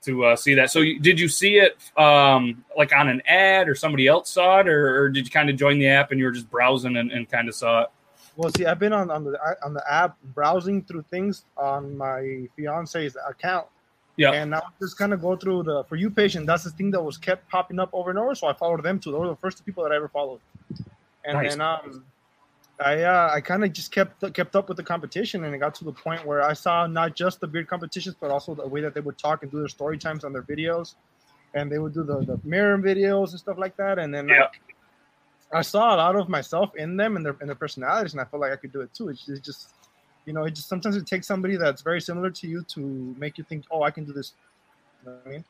[0.02, 0.72] to uh, see that.
[0.72, 4.68] So, did you see it um, like on an ad, or somebody else saw it,
[4.68, 7.12] or, or did you kind of join the app and you were just browsing and,
[7.12, 7.88] and kind of saw it?
[8.36, 12.48] Well, see, I've been on, on the on the app browsing through things on my
[12.56, 13.66] fiance's account,
[14.16, 14.32] Yeah.
[14.32, 16.70] And I would just kind of go through the for you page, and that's the
[16.70, 18.34] thing that was kept popping up over and over.
[18.34, 19.12] So I followed them too.
[19.12, 20.40] They were the first two people that I ever followed.
[21.24, 21.50] And Nice.
[21.50, 22.04] then um,
[22.78, 25.74] I uh, I kind of just kept kept up with the competition, and it got
[25.76, 28.80] to the point where I saw not just the beard competitions, but also the way
[28.82, 30.94] that they would talk and do their story times on their videos,
[31.54, 33.98] and they would do the the mirror videos and stuff like that.
[33.98, 34.42] And then Yeah.
[34.42, 34.50] like,
[35.52, 38.24] I saw a lot of myself in them and their and their personalities, and I
[38.24, 39.08] felt like I could do it too.
[39.08, 39.68] It's, it's just
[40.26, 43.38] you know, it just sometimes it takes somebody that's very similar to you to make
[43.38, 44.32] you think, oh, I can do this.
[45.02, 45.44] You know what I mean?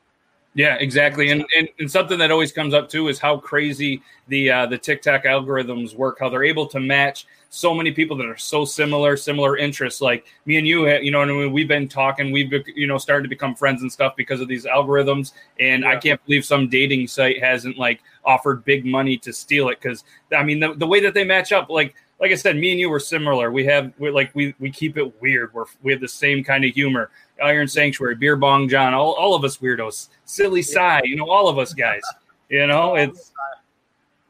[0.55, 1.31] Yeah, exactly.
[1.31, 4.77] And, and and something that always comes up too is how crazy the uh, the
[4.77, 6.17] TikTok algorithms work.
[6.17, 9.99] How they're able to match so many people that are so similar, similar interests.
[9.99, 13.29] Like me and you, you know, and we've been talking, we've you know started to
[13.29, 15.33] become friends and stuff because of these algorithms.
[15.59, 19.81] And I can't believe some dating site hasn't like offered big money to steal it
[19.81, 22.71] because I mean the, the way that they match up, like like I said, me
[22.71, 23.51] and you were similar.
[23.51, 25.53] We have we're like we we keep it weird.
[25.53, 27.09] We're we have the same kind of humor.
[27.43, 31.49] Iron Sanctuary, Beer Bong John, all, all of us weirdos, silly Psy, you know, all
[31.49, 32.03] of us guys.
[32.49, 33.33] You know, it's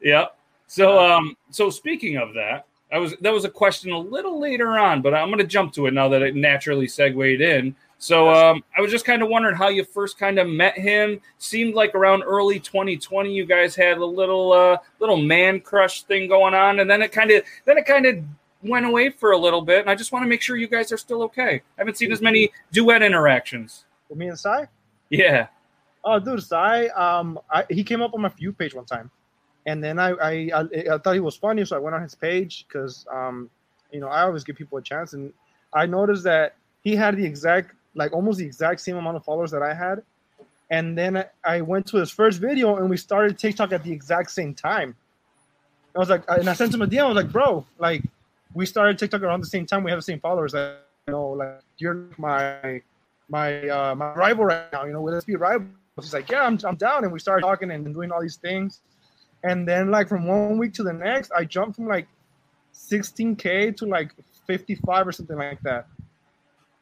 [0.02, 0.26] yeah.
[0.66, 4.78] So um so speaking of that, I was that was a question a little later
[4.78, 7.76] on, but I'm gonna jump to it now that it naturally segued in.
[7.98, 11.20] So um I was just kind of wondering how you first kind of met him.
[11.38, 16.28] Seemed like around early 2020 you guys had a little uh little man crush thing
[16.28, 18.22] going on, and then it kind of then it kind of
[18.62, 20.92] went away for a little bit, and I just want to make sure you guys
[20.92, 21.54] are still okay.
[21.54, 23.84] I haven't seen as many duet interactions.
[24.08, 24.68] With me and Sai?
[25.10, 25.48] Yeah.
[26.04, 29.10] Oh, dude, Sai, um, I, he came up on my view page one time,
[29.66, 30.60] and then I, I, I,
[30.92, 33.50] I thought he was funny, so I went on his page because, um,
[33.90, 35.32] you know, I always give people a chance, and
[35.72, 39.50] I noticed that he had the exact, like, almost the exact same amount of followers
[39.50, 40.02] that I had,
[40.70, 44.30] and then I, went to his first video, and we started TikTok at the exact
[44.30, 44.96] same time.
[45.94, 47.04] I was like, and I sent him a DM.
[47.04, 48.02] I was like, bro, like,
[48.52, 49.82] we started TikTok around the same time.
[49.84, 50.54] We have the same followers.
[50.54, 52.82] Like, you know, like, you're my
[53.28, 54.84] my uh my rival right now.
[54.84, 55.68] You know, let's be rivals.
[56.00, 58.80] He's like, yeah, I'm I'm down, and we started talking and doing all these things,
[59.42, 62.08] and then like from one week to the next, I jumped from like
[62.74, 64.10] 16k to like
[64.46, 65.86] 55 or something like that.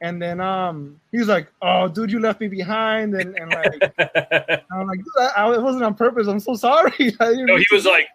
[0.00, 3.82] And then um he's like, oh dude, you left me behind, and and like
[4.72, 6.26] I'm like, I, I- it wasn't on purpose.
[6.28, 6.92] I'm so sorry.
[7.20, 8.08] No, he was like,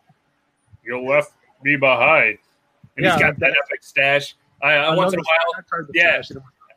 [0.83, 1.31] "You left
[1.63, 2.37] me behind,"
[2.95, 4.35] and Yeah, he's got that epic stash.
[4.61, 6.17] I, I once in a while, yeah.
[6.19, 6.31] it.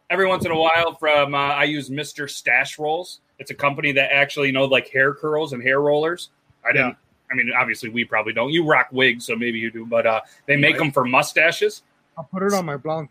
[0.09, 3.21] every once in a while, from uh, I use Mister Stash Rolls.
[3.39, 6.31] It's a company that actually you know like hair curls and hair rollers.
[6.65, 6.97] I didn't.
[7.31, 8.51] I mean, obviously, we probably don't.
[8.53, 9.85] You rock wigs, so maybe you do.
[9.85, 10.79] But uh, they make Right.
[10.79, 11.83] them for mustaches.
[12.17, 13.09] I'll put it on my blonde.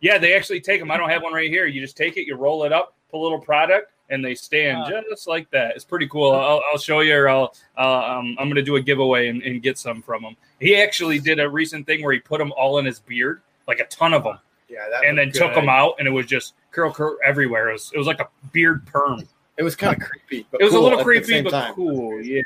[0.00, 0.90] Yeah, they actually take them.
[0.90, 1.66] I don't have one right here.
[1.66, 4.78] You just take it, you roll it up, put a little product, and they stand
[4.86, 5.00] Ah.
[5.08, 5.74] just like that.
[5.76, 6.32] It's pretty cool.
[6.32, 9.42] I'll, I'll show you, or I'll, uh, um, I'm going to do a giveaway and,
[9.42, 10.36] and get some from him.
[10.60, 13.80] He actually did a recent thing where he put them all in his beard, like
[13.80, 16.26] a ton of them, Yeah, that and then looked took them out, and it was
[16.26, 17.70] just curl, curl everywhere.
[17.70, 19.22] It was, it was like a beard perm.
[19.56, 20.46] It was kind of creepy.
[20.50, 21.74] But It was cool a little creepy, but time.
[21.74, 22.20] cool.
[22.20, 22.42] Yeah,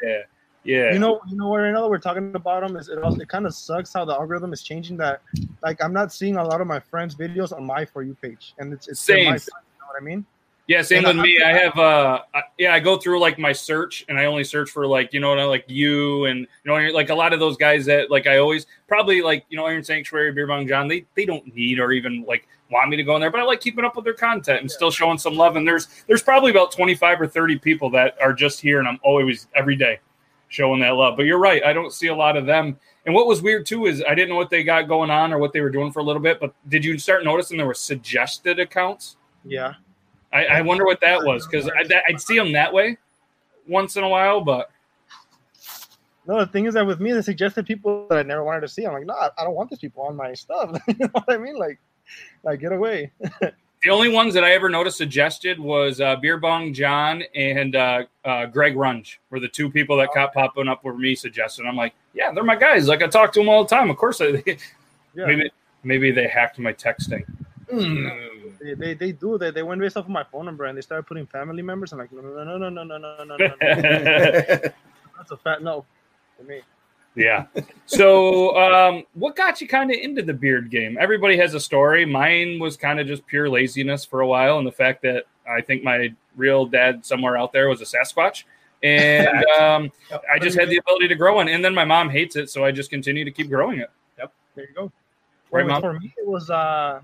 [0.64, 0.92] yeah.
[0.92, 1.61] You know, you know what?
[1.62, 4.53] Another we're talking about them is it also it kind of sucks how the algorithm
[4.53, 4.97] is changing.
[4.99, 5.23] That
[5.62, 8.55] like I'm not seeing a lot of my friends' videos on my for you page,
[8.59, 9.27] and it's it's Same.
[9.31, 9.40] my you
[9.81, 10.25] know what I mean?
[10.66, 11.42] Yeah, same And with I- me.
[11.42, 14.68] I have uh I- yeah, I go through like my search and I only search
[14.68, 17.87] for like, you know, like you and you know like a lot of those guys
[17.87, 21.25] that like I always probably like, you know, Iron Sanctuary, Beer Bong John, they they
[21.25, 23.83] don't need or even like want me to go in there, but I like keeping
[23.83, 27.23] up with their content and still showing some love and there's there's probably about 25
[27.23, 30.01] or 30 people that are just here and I'm always every day
[30.48, 31.16] showing that love.
[31.16, 32.78] But you're right, I don't see a lot of them.
[33.06, 35.38] And what was weird too is I didn't know what they got going on or
[35.38, 37.74] what they were doing for a little bit, but did you start noticing there were
[37.74, 39.16] suggested accounts?
[39.44, 39.74] Yeah.
[40.32, 42.98] I, I wonder what that was because I'd see them that way
[43.66, 44.70] once in a while, but
[46.26, 48.68] No, the thing is that with me, the suggested people that I never wanted to
[48.68, 50.78] see, I'm like, no, I don't want these people on my stuff.
[50.88, 51.56] you know what I mean?
[51.56, 51.78] Like,
[52.42, 53.12] like get away.
[53.83, 58.05] the only ones that I ever noticed suggested was uh, Beer Bong John and uh,
[58.25, 61.67] uh, Greg Runge were the two people that kept popping up were me suggesting.
[61.67, 62.88] I'm like, yeah, they're my guys.
[62.88, 63.91] Like I talk to them all the time.
[63.91, 64.43] Of course, I,
[65.14, 65.27] Yeah.
[65.27, 65.51] maybe
[65.85, 67.25] maybe they hacked my texting.
[67.71, 68.09] Hmm.
[68.61, 69.38] They, they, they do.
[69.38, 69.55] that.
[69.55, 71.93] they went based off of my phone number and they started putting family members.
[71.93, 73.55] I'm like, no, no, no, no, no, no, no, no, no, no.
[75.17, 75.85] That's a fat no
[76.37, 76.61] for me.
[77.14, 77.47] Yeah.
[77.87, 80.97] So, um, what got you kind of into the beard game?
[81.01, 82.05] Everybody has a story.
[82.05, 85.61] Mine was kind of just pure laziness for a while, and the fact that I
[85.61, 88.44] think my real dad somewhere out there was a Sasquatch,
[88.83, 89.90] and um,
[90.31, 91.49] I just had the ability to grow one.
[91.49, 93.90] And then my mom hates it, so I just continue to keep growing it.
[94.18, 94.92] Yep, there you go.
[95.51, 95.83] Right, Well, Mom?
[95.83, 97.01] for me, it was uh,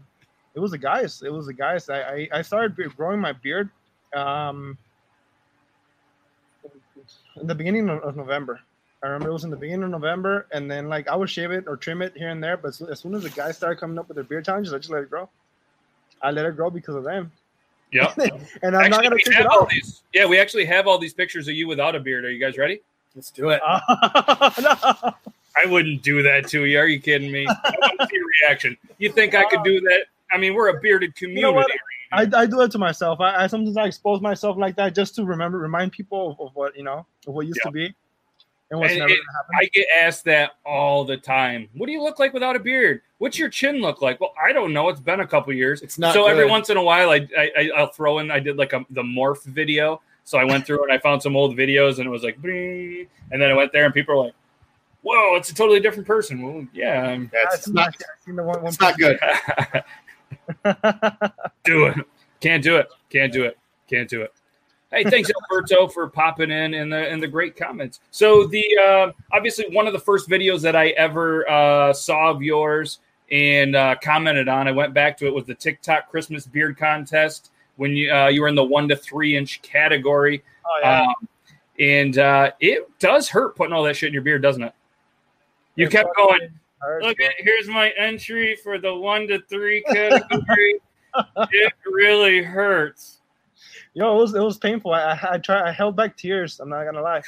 [0.55, 1.23] it was the guys.
[1.23, 1.89] It was a guys.
[1.89, 3.71] I I, I started growing my beard,
[4.15, 4.79] um,
[7.41, 8.61] in the beginning of November.
[9.05, 11.51] I remember it was in the beginning of November, and then like I would shave
[11.51, 12.57] it or trim it here and there.
[12.57, 14.79] But as, as soon as the guys started coming up with their beard challenges, I
[14.79, 15.29] just let it grow.
[16.23, 17.31] I let it grow because of them.
[17.93, 18.17] Yep.
[18.63, 19.69] and I'm not gonna we take it off.
[19.69, 20.03] these.
[20.15, 22.25] Yeah, we actually have all these pictures of you without a beard.
[22.25, 22.81] Are you guys ready?
[23.15, 23.61] Let's do it.
[23.69, 25.15] no.
[25.57, 26.79] I wouldn't do that to you.
[26.79, 27.47] Are you kidding me?
[27.47, 28.77] I see your reaction.
[28.99, 30.07] You think I could do that?
[30.33, 31.43] I mean, we're a bearded community.
[31.43, 31.65] know?
[32.11, 33.21] I, I do it to myself.
[33.21, 36.55] I, I sometimes I expose myself like that just to remember, remind people of, of
[36.57, 37.71] what you know, of what used Yeah.
[37.71, 37.95] to be,
[38.71, 39.55] and what's And never it- gonna happen.
[39.61, 41.69] I get asked that all the time.
[41.75, 43.03] What do you look like without a beard?
[43.19, 44.21] What's your chin look like?
[44.21, 44.89] Well, I don't know.
[44.89, 45.83] It's been a couple years.
[45.83, 48.31] It's not so every once in a while, I, I I- I'll throw in.
[48.31, 50.01] I did like a the morph video.
[50.27, 53.07] So I went through and I found some old videos, and it was like, "Bing,"
[53.31, 54.35] and then I went there, and people were like,
[55.03, 58.25] "Whoa, it's a totally different person." Well, yeah, I'm- Yeah, I it's seen, not, I
[58.25, 59.19] seen the one, one it's not good.
[61.65, 61.97] do it.
[62.41, 62.89] Can't do it.
[63.11, 63.59] Can't do it.
[63.89, 64.33] Can't do it.
[64.91, 68.01] Hey, thanks Alberto for popping in and the and the great comments.
[68.11, 72.43] So the uh, obviously one of the first videos that I ever uh, saw of
[72.43, 76.77] yours and uh, commented on, I went back to it was the TikTok Christmas beard
[76.77, 81.01] contest when you uh, you were in the one to three inch category, Oh yeah.
[81.03, 81.29] um,
[81.79, 84.75] and uh, it does hurt putting all that shit in your beard, doesn't it?
[85.77, 86.51] You kept going.
[87.01, 90.81] Look at here's my entry for the one to three category.
[91.37, 93.21] it really hurts.
[93.95, 94.93] Yo, it was it was painful.
[94.93, 95.69] I I, I tried.
[95.69, 96.59] I held back tears.
[96.61, 97.23] I'm not gonna lie.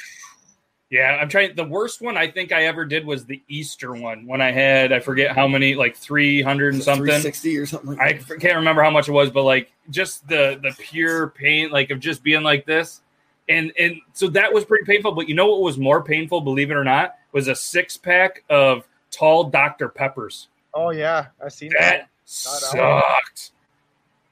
[0.89, 1.55] Yeah, I'm trying.
[1.55, 4.93] The worst one I think I ever did was the Easter one when I had
[4.93, 7.03] I forget how many like 300 and something.
[7.05, 8.31] 360 or something like I that.
[8.31, 11.89] f- can't remember how much it was, but like just the the pure pain, like
[11.89, 13.01] of just being like this,
[13.49, 15.11] and and so that was pretty painful.
[15.13, 18.43] But you know what was more painful, believe it or not, was a six pack
[18.49, 20.47] of tall Dr Peppers.
[20.73, 22.09] Oh yeah, I seen That that.
[22.23, 23.51] sucked.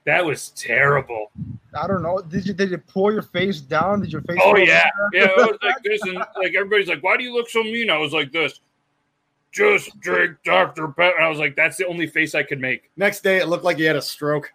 [0.05, 1.31] That was terrible.
[1.73, 2.21] I don't know.
[2.21, 4.01] Did you did you pull your face down?
[4.01, 4.39] Did your face?
[4.41, 5.23] Oh yeah, yeah.
[5.23, 7.97] It was like this, and like everybody's like, "Why do you look so mean?" I
[7.97, 8.61] was like, "This,
[9.51, 12.91] just drink Dr Pepper." And I was like, "That's the only face I could make."
[12.95, 14.53] Next day, it looked like he had a stroke.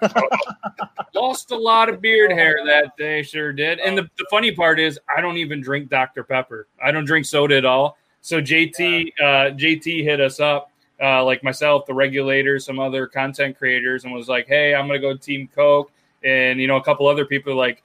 [1.14, 3.78] Lost a lot of beard hair that day, sure did.
[3.80, 6.68] And the, the funny part is, I don't even drink Dr Pepper.
[6.82, 7.96] I don't drink soda at all.
[8.20, 9.24] So JT, uh,
[9.56, 10.70] JT hit us up,
[11.02, 14.98] uh, like myself, the regulators, some other content creators, and was like, "Hey, I'm gonna
[14.98, 15.92] go Team Coke,"
[16.24, 17.82] and you know, a couple other people like.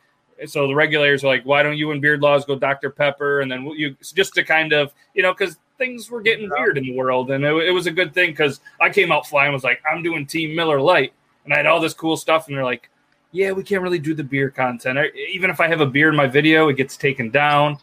[0.48, 3.52] So the regulators are like, "Why don't you and Beard Laws go Dr Pepper?" And
[3.52, 6.96] then you just to kind of, you know, because things were getting weird in the
[6.96, 9.82] world, and it, it was a good thing because I came out flying, was like,
[9.90, 11.14] "I'm doing Team Miller Lite,"
[11.46, 12.90] and I had all this cool stuff, and they're like,
[13.32, 14.98] "Yeah, we can't really do the beer content.
[14.98, 17.78] I, even if I have a beer in my video, it gets taken down."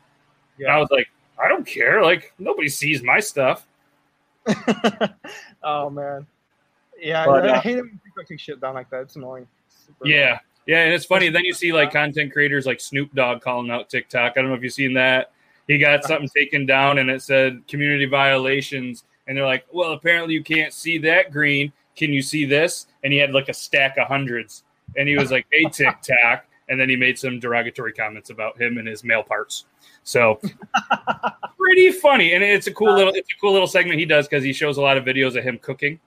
[0.59, 2.03] And I was like, "I don't care.
[2.03, 3.65] Like nobody sees my stuff."
[5.63, 6.27] oh man.
[7.01, 9.03] Yeah, But, I, I uh, hate it when people take shit down like that.
[9.03, 9.47] It's annoying.
[9.69, 11.31] Super Yeah, yeah, and it's funny.
[11.31, 14.33] Then you see like content creators like Snoop Dogg calling out TikTok.
[14.33, 15.33] I don't know if you've seen that.
[15.67, 20.35] He got something taken down, and it said community violations, and they're like, "Well, apparently
[20.35, 21.73] you can't see that green.
[21.97, 24.65] Can you see this?" And he had like a stack of hundreds,
[24.97, 28.79] and he was like, "Hey, TikTok," and then he made some derogatory comments about him
[28.79, 29.67] and his male parts.
[30.05, 30.41] So
[31.59, 34.27] pretty funny, and it's a cool uh, little it's a cool little segment he does
[34.27, 36.01] because he shows a lot of videos of him cooking,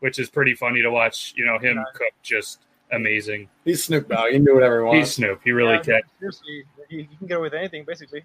[0.00, 1.34] which is pretty funny to watch.
[1.36, 3.48] You know, him cook just amazing.
[3.64, 4.28] He's Snoop Dogg.
[4.28, 5.08] He can do whatever he wants.
[5.08, 5.40] He's Snoop.
[5.44, 6.00] He really Yeah, can.
[6.18, 8.24] Seriously, you, you can get away with anything basically.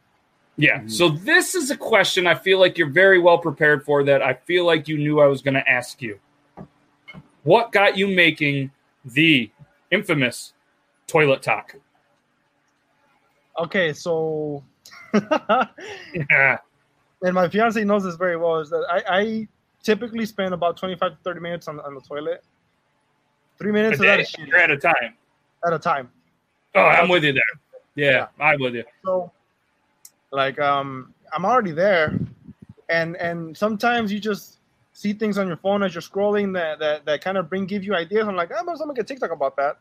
[0.56, 0.80] Yeah.
[0.80, 0.88] Mm-hmm.
[0.88, 4.04] So this is a question I feel like you're very well prepared for.
[4.04, 6.19] That I feel like you knew I was going to ask you.
[7.43, 8.72] What got you making
[9.04, 9.52] the
[9.91, 10.54] infamous
[11.08, 11.76] toilet talk?
[13.60, 14.63] Okay, so
[15.13, 15.68] Yeah.
[17.24, 18.60] and my fiance knows this very well.
[18.60, 19.48] Is that I, I
[19.84, 22.44] typically spend about twenty five to thirty minutes on, on the toilet.
[23.60, 25.16] Three A minutes that day shit at a time.
[25.66, 26.10] at a time.
[26.76, 27.44] Oh, I'm with you there.
[27.96, 28.84] Yeah, I'm with you.
[29.06, 29.32] So,
[30.32, 32.18] like, um, I'm already there,
[32.89, 34.58] and and sometimes you just
[34.93, 37.84] see things on your phone as you're scrolling that that, that kind of bring give
[37.84, 38.28] you ideas.
[38.28, 39.78] I'm like, I'm gonna make a TikTok about that,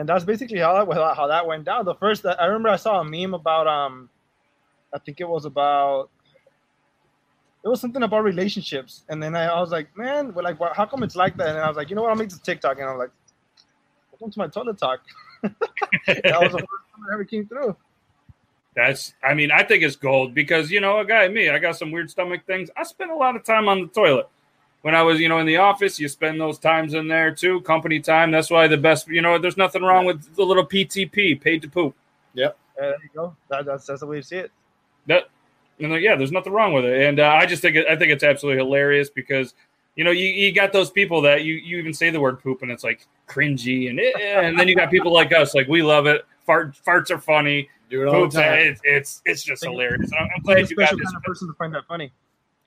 [0.00, 1.84] and that's basically how that how that went down.
[1.84, 4.08] The first I remember I saw a meme about um,
[4.94, 6.08] I think it was about.
[7.62, 10.72] It was something about relationships, and then I, I was like, "Man, well, like, why-
[10.74, 12.08] how come it's like that?" And I was like, "You know what?
[12.10, 13.10] I'll make this TikTok." And I'm like,
[14.10, 15.00] "Welcome to my toilet talk."
[15.42, 17.76] that was the first time that ever came through.
[18.74, 21.76] That's, I mean, I think it's gold because, you know, a guy, me, I got
[21.76, 22.70] some weird stomach things.
[22.76, 24.28] I spend a lot of time on the toilet.
[24.82, 27.60] When I was, you know, in the office, you spend those times in there too,
[27.62, 28.30] company time.
[28.30, 31.68] That's why the best, you know, there's nothing wrong with the little PTP, paid to
[31.68, 31.94] poop.
[32.36, 33.36] Uh, there you go.
[33.50, 34.50] That, that's that's the way to see it.
[35.06, 35.28] That,
[35.78, 37.08] and like, yeah, there's nothing wrong with it.
[37.08, 39.52] And uh, I just think, it, I think it's absolutely hilarious because,
[39.96, 42.62] you know, you, you got those people that you, you even say the word poop
[42.62, 43.90] and it's like cringy.
[43.90, 46.24] And, it, and then you got people like us, like, we love it.
[46.46, 47.68] Fart, farts are funny.
[47.90, 48.58] Do it all Poops, the time.
[48.60, 50.10] it's, it's, it's just Think- hilarious.
[50.18, 51.00] I'm, I'm glad you got this.
[51.04, 52.12] kind of person to find that funny.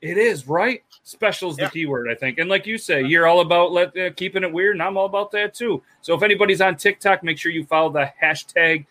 [0.04, 0.84] It is right.
[1.04, 1.66] Special's Yeah.
[1.66, 2.38] the keyword, I think.
[2.38, 5.06] And like you say, you're all about let, uh, keeping it weird, and I'm all
[5.06, 5.82] about that too.
[6.02, 8.86] So if anybody's on TikTok, make sure you follow the hashtag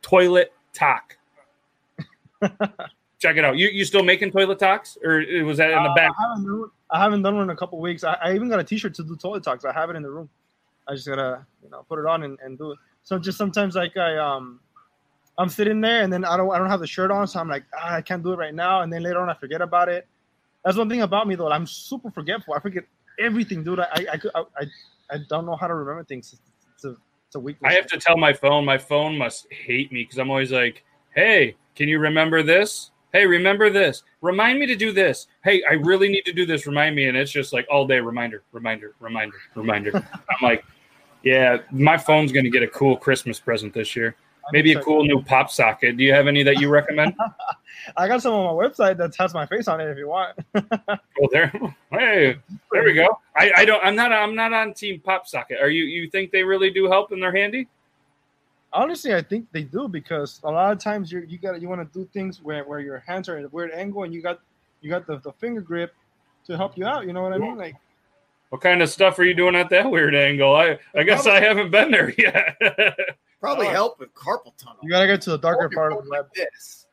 [0.00, 1.16] Toilet Talk.
[3.18, 3.56] Check it out.
[3.56, 6.10] You you still making toilet talks, or was that in the Uh, back?
[6.18, 8.02] I haven't done, I haven't done one in a couple weeks.
[8.02, 9.64] I, I even got a T-shirt to do toilet talks.
[9.64, 10.28] I have it in the room.
[10.88, 12.78] I just gotta you know put it on and, and do it.
[13.04, 14.58] So just sometimes like I um
[15.38, 17.48] I'm sitting there and then I don't I don't have the shirt on, so I'm
[17.48, 19.88] like ah, I can't do it right now, and then later on I forget about
[19.88, 20.08] it.
[20.64, 21.50] That's one thing about me though.
[21.50, 22.54] I'm super forgetful.
[22.54, 22.84] I forget
[23.18, 23.80] everything, dude.
[23.80, 24.66] I I I I,
[25.10, 26.32] I don't know how to remember things.
[26.32, 26.42] It's,
[26.74, 26.96] it's a
[27.26, 27.70] it's a weakness.
[27.70, 28.64] I have to tell my phone.
[28.64, 30.84] My phone must hate me because I'm always like,
[31.14, 32.90] "Hey, can you remember this?
[33.12, 34.04] Hey, remember this?
[34.20, 35.26] Remind me to do this.
[35.44, 36.66] Hey, I really need to do this.
[36.66, 39.92] Remind me." And it's just like all day reminder, reminder, reminder, reminder.
[40.30, 40.64] I'm like,
[41.22, 44.14] "Yeah, my phone's going to get a cool Christmas present this year.
[44.52, 45.96] Maybe a cool new pop socket.
[45.96, 47.14] Do you have any that you recommend?"
[47.96, 50.38] I got some on my website that has my face on it if you want.
[50.54, 50.64] well,
[51.20, 51.48] oh, there.
[51.90, 52.36] Hey,
[52.70, 53.18] there we go.
[53.36, 53.84] I, I don't.
[53.84, 54.12] I'm not.
[54.12, 55.58] I'm not on Team Pop Socket.
[55.60, 55.84] Are you?
[55.84, 57.68] You think they really do help and they're handy?
[58.72, 61.80] Honestly, I think they do because a lot of times you you got you want
[61.80, 64.40] to do things where, where your hands are at a weird angle and you got
[64.80, 65.94] you got the, the finger grip
[66.46, 67.06] to help you out.
[67.06, 67.56] You know what I mean?
[67.56, 67.76] Like
[68.48, 70.54] What kind of stuff are you doing at that weird angle?
[70.54, 72.56] I I guess I haven't been there yet.
[73.42, 73.70] Probably Oh.
[73.70, 74.78] help with carpal tunnel.
[74.84, 76.26] you gotta go to the darker Or part of the web.
[76.26, 76.86] like this,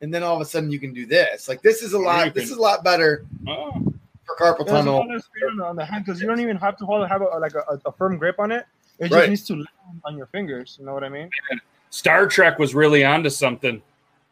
[0.00, 1.48] and then all of a sudden you can do this.
[1.48, 2.32] Like this is a you lot.
[2.34, 3.72] This is a lot better oh,
[4.24, 4.98] for carpal There's tunnel.
[4.98, 7.24] lot of speed on the, hand because you don't even have to hold have a,
[7.24, 8.64] like a, a firm grip on it.
[9.00, 9.28] It just Right.
[9.28, 9.68] needs to land
[10.04, 10.76] on your fingers.
[10.78, 11.28] You know what I mean?
[11.90, 13.82] Star Trek was really onto something.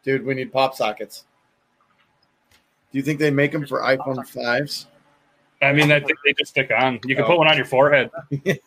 [0.03, 1.25] Dude, we need pop sockets.
[2.93, 4.87] Do you think they make them for iPhone fives?
[5.61, 6.99] I mean, I think they just stick on.
[7.05, 7.27] You can Oh.
[7.27, 8.09] put one on your forehead.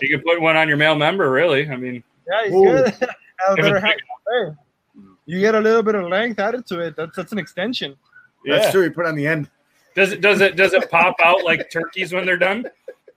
[0.00, 1.68] you can put one on your male member, really.
[1.68, 2.64] I mean, Yeah, you Ooh.
[2.64, 2.94] good.
[3.46, 4.00] Have a If better it's hand.
[4.28, 6.96] Hey, you get a little bit of length added to it.
[6.96, 7.96] That's that's an extension.
[8.44, 8.84] That's true.
[8.84, 9.48] You put it on the end.
[9.94, 12.66] Does it does it does it pop out like turkeys when they're done?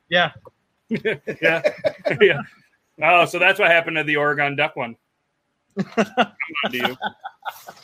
[0.10, 0.32] Yeah.
[0.90, 1.62] yeah,
[2.22, 2.42] yeah.
[3.02, 4.96] Oh, so that's what happened to the Oregon Duck one.
[5.78, 6.06] Come
[6.66, 6.98] on to you.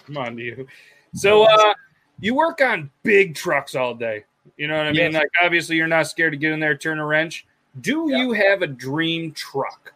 [0.06, 0.68] Come on to you.
[1.14, 1.74] So, uh,
[2.20, 4.26] you work on big trucks all day.
[4.58, 5.12] You know what I mean?
[5.12, 5.14] Yes.
[5.14, 7.48] Like, obviously, you're not scared to get in there, turn a wrench.
[7.82, 9.94] Do you have a dream truck?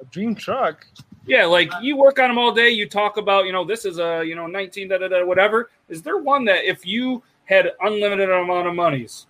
[0.00, 0.86] A dream truck.
[1.26, 2.70] Yeah, like you work on them all day.
[2.70, 5.70] You talk about, you know, this is a, you know, 19, da, da, da, whatever.
[5.88, 9.26] Is there one that if you had unlimited amount of monies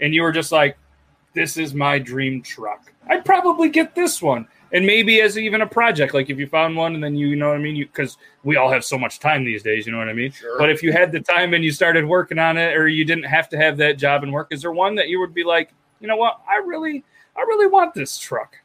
[0.00, 0.78] and you were just like,
[1.34, 4.48] this is my dream truck, I'd probably get this one.
[4.72, 7.36] And maybe as even a project, like if you found one and then you, you
[7.36, 7.76] know what I mean?
[7.76, 10.32] You, cause we all have so much time these days, you know what I mean?
[10.32, 10.58] Sure.
[10.58, 13.24] But if you had the time and you started working on it or you didn't
[13.24, 15.72] have to have that job and work, is there one that you would be like,
[16.00, 16.40] you know what?
[16.48, 17.04] I really,
[17.36, 18.56] I really want this truck.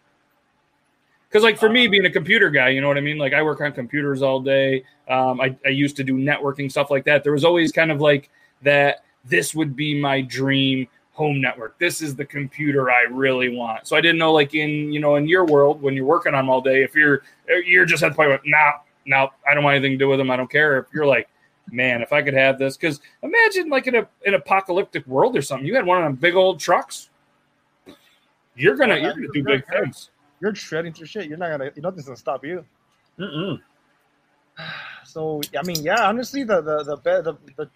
[1.27, 3.17] Because like for me, being a computer guy, you know what I mean.
[3.17, 4.83] Like I work on computers all day.
[5.07, 7.23] Um, I, I used to do networking stuff like that.
[7.23, 8.29] There was always kind of like
[8.63, 9.05] that.
[9.23, 11.77] This would be my dream home network.
[11.77, 13.87] This is the computer I really want.
[13.87, 16.45] So I didn't know, like in you know, in your world when you're working on
[16.45, 17.21] them all day, if you're
[17.65, 18.71] you're just at the point where no,
[19.05, 20.31] no, I don't want anything to do with them.
[20.31, 20.79] I don't care.
[20.79, 21.29] If you're like,
[21.71, 25.41] man, if I could have this, because imagine like in a an apocalyptic world or
[25.41, 27.09] something, you had one of them big old trucks.
[28.55, 30.09] You're gonna you're gonna do big things.
[30.41, 31.27] You're shredding through shit.
[31.27, 31.71] You're not gonna.
[31.77, 32.65] Nothing's gonna stop you.
[33.19, 33.59] Mm-mm.
[35.03, 36.07] So I mean, yeah.
[36.07, 37.69] Honestly, the the the the, the, the,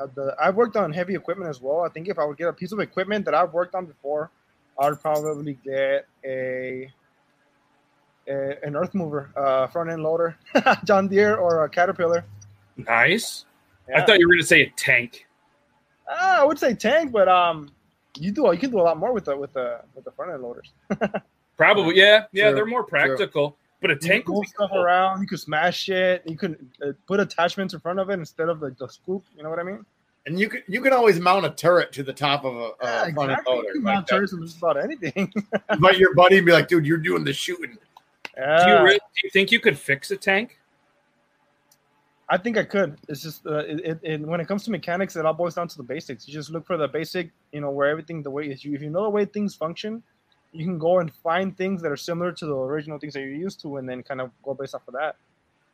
[0.00, 1.82] uh, the I've worked on heavy equipment as well.
[1.82, 4.30] I think if I would get a piece of equipment that I've worked on before,
[4.78, 6.90] I'd probably get a,
[8.26, 10.36] a an earth mover, uh, front end loader,
[10.84, 12.24] John Deere or a Caterpillar.
[12.76, 13.44] Nice.
[13.94, 15.26] I thought you were gonna say a tank.
[16.08, 17.70] Ah, I would say tank, but um,
[18.18, 20.32] you do you can do a lot more with the with the with the front
[20.32, 20.70] end loaders.
[21.56, 22.46] Probably, yeah, yeah.
[22.48, 23.56] True, They're more practical.
[23.82, 24.80] But a You tank can move stuff cool.
[24.82, 25.20] around.
[25.22, 26.22] You could smash it.
[26.26, 29.24] You can uh, put attachments in front of it instead of the, the scoop.
[29.36, 29.84] You know what I mean?
[30.26, 32.72] And you can you can always mount a turret to the top of a, a
[32.82, 33.54] Yeah, front end exactly.
[33.54, 33.68] loader.
[33.68, 34.14] You can like mount that.
[34.16, 35.32] turrets on just about anything.
[35.78, 37.76] But your buddy and be like, dude, you're doing the shooting.
[38.36, 40.58] Do you, really, do you think you could fix a tank?
[42.32, 42.96] I think I could.
[43.08, 45.66] It's just uh, it, it, it, when it comes to mechanics, it all boils down
[45.66, 46.28] to the basics.
[46.28, 48.64] You just look for the basic, you know, where everything the way is.
[48.64, 50.00] You if you know the way things function,
[50.52, 53.30] you can go and find things that are similar to the original things that you're
[53.30, 55.16] used to, and then kind of go based off of that.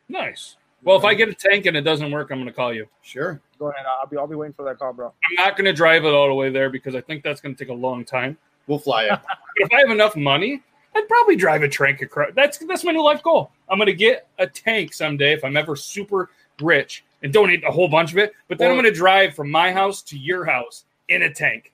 [0.08, 0.56] Nice.
[0.82, 2.86] Well, if I get a tank and it doesn't work, I'm going to call you.
[3.02, 3.40] Sure.
[3.58, 3.84] Go ahead.
[4.00, 5.08] I'll be I'll be waiting for that call, bro.
[5.08, 7.54] I'm not going to drive it all the way there because I think that's going
[7.54, 8.38] to take a long time.
[8.66, 9.20] We'll fly it.
[9.58, 10.62] If I have enough money,
[10.94, 12.28] I'd probably drive a tank across.
[12.34, 13.50] That's that's my new life goal.
[13.70, 16.28] I'm going to get a tank someday if I'm ever super
[16.60, 18.32] rich and donate a whole bunch of it.
[18.48, 21.72] But then I'm going to drive from my house to your house in a tank.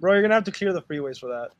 [0.00, 1.50] Bro, you're gonna have to clear the freeways for that.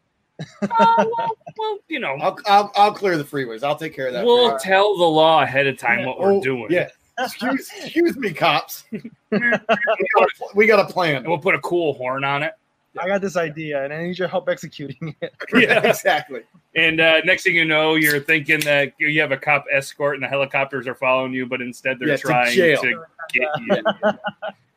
[0.62, 3.64] Uh, well, well, you know, I'll, I'll I'll clear the freeways.
[3.64, 4.24] I'll take care of that.
[4.24, 6.68] we'll for tell the law ahead of time what we're Oh, doing.
[6.70, 6.88] Yeah.
[7.18, 8.84] excuse, excuse me, cops.
[8.92, 9.00] we,
[9.40, 11.24] got a, we got a And plan.
[11.28, 12.52] we'll put a cool horn on it.
[13.00, 15.32] I got this idea, and I need your help executing it.
[15.54, 16.42] Yeah, exactly.
[16.76, 20.22] And uh, next thing you know, you're thinking that you have a cop escort and
[20.22, 22.80] the helicopters are following you, but instead they're Yeah, trying jail.
[22.82, 23.82] to get you.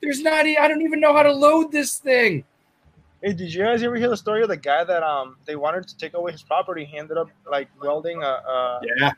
[0.02, 0.46] There's not.
[0.46, 2.44] I don't even know how to load this thing.
[3.22, 5.88] Hey, did you guys ever hear the story of the guy that um they wanted
[5.88, 6.86] to take away his property?
[6.86, 9.12] He ended up like welding a, a, Yeah.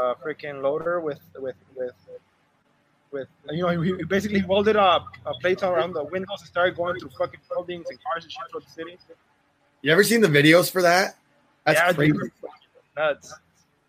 [0.00, 1.92] a freaking loader with with with
[3.12, 4.80] with you know he, basically welded a,
[5.26, 8.42] a plate around the windows and started going through fucking buildings and cars and shit
[8.50, 8.98] throughout the city.
[9.82, 11.16] You ever seen the videos for that?
[11.66, 12.12] That's Yeah, crazy.
[12.12, 12.30] dude.
[12.96, 13.34] Nuts.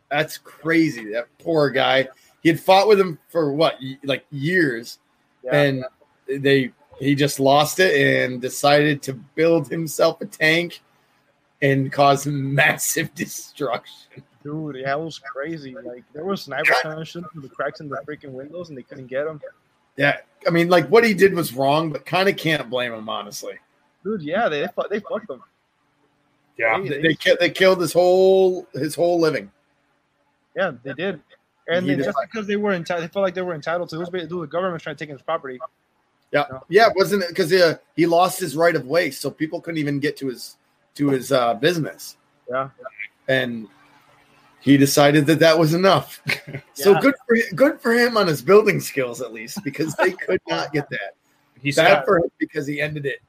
[0.10, 1.12] That's crazy.
[1.12, 2.08] That poor guy.
[2.42, 5.00] He had fought with him for what, like years,
[5.44, 5.56] Yeah.
[5.62, 5.86] and
[6.28, 10.82] they he just lost it and decided to build himself a tank
[11.62, 14.24] and cause massive destruction.
[14.44, 15.74] Dude, yeah, it was crazy.
[15.76, 18.78] Like there was snipers trying to shoot through the cracks in the freaking windows, and
[18.78, 19.40] they couldn't get him.
[19.96, 23.08] Yeah, I mean, like what he did was wrong, but kind of can't blame him
[23.08, 23.54] honestly.
[24.04, 25.42] Dude, yeah, they fu- they fucked him.
[26.58, 26.80] Yeah.
[26.82, 29.52] They- They they, ki- they killed his whole his whole living.
[30.56, 31.22] Yeah, they did.
[31.68, 32.06] And He then did.
[32.06, 33.96] just because they were entitled, they felt like they were entitled to.
[33.96, 35.60] It was basically the government's trying to take his property.
[36.32, 39.62] Yeah, yeah, it wasn't it because uh, he lost his right of way, so people
[39.62, 40.58] couldn't even get to his
[40.96, 42.18] to his uh, business.
[42.50, 42.70] Yeah.
[43.30, 43.68] and
[44.64, 46.22] he decided that that was enough.
[46.74, 50.40] so good for good for him on his building skills at least, because they could
[50.48, 51.16] not get that.
[51.62, 52.06] He Bad stuck.
[52.06, 53.20] for him because he ended it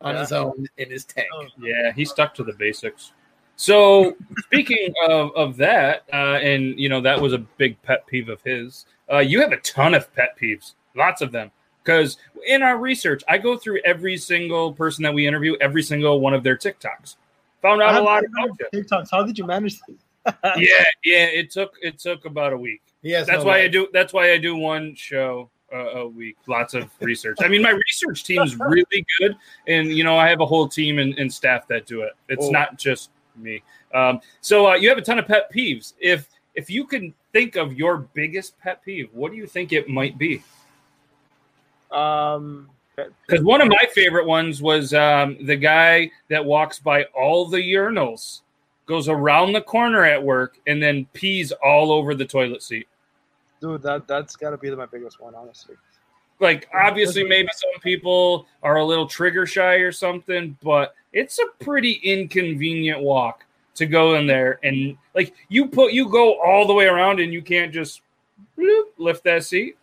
[0.00, 0.20] on Yeah.
[0.20, 1.28] his own in his tank.
[1.34, 1.46] Oh.
[1.60, 3.12] Yeah, he stuck to the basics.
[3.56, 8.28] So speaking of of that, uh, and you know that was a big pet peeve
[8.28, 8.86] of his.
[9.12, 11.50] Uh, you have a ton of pet peeves, lots of them.
[11.84, 16.20] Because in our research, I go through every single person that we interview, every single
[16.20, 17.16] one of their TikToks.
[17.62, 18.82] Found out a lot about you.
[18.82, 19.08] TikToks.
[19.10, 19.78] How did you manage?
[19.78, 19.94] To-
[20.56, 21.24] Yeah, yeah.
[21.26, 22.82] It took it took about a week.
[23.02, 23.88] Yes, That's no why I do.
[23.92, 26.36] That's why I do one show uh, a week.
[26.46, 27.38] Lots of research.
[27.40, 30.68] I mean, my research team is really good, and you know, I have a whole
[30.68, 32.12] team and, and staff that do it.
[32.28, 32.50] It's Oh.
[32.50, 33.62] not just me.
[33.94, 35.94] Um, so uh, you have a ton of pet peeves.
[36.00, 39.88] If if you can think of your biggest pet peeve, what do you think it
[39.88, 40.42] might be?
[41.90, 47.46] um, Because one of my favorite ones was um, the guy that walks by all
[47.46, 48.40] the urinals,
[48.88, 52.88] goes around the corner at work, and then pees all over the toilet seat.
[53.60, 55.76] dude, that that's got to be my biggest one, honestly.
[56.40, 61.64] like obviously maybe some people are a little trigger shy or something but it's a
[61.64, 66.72] pretty inconvenient walk to go in there and like you put you go all the
[66.72, 68.02] way around and you can't just
[68.56, 69.76] bloop, lift that seat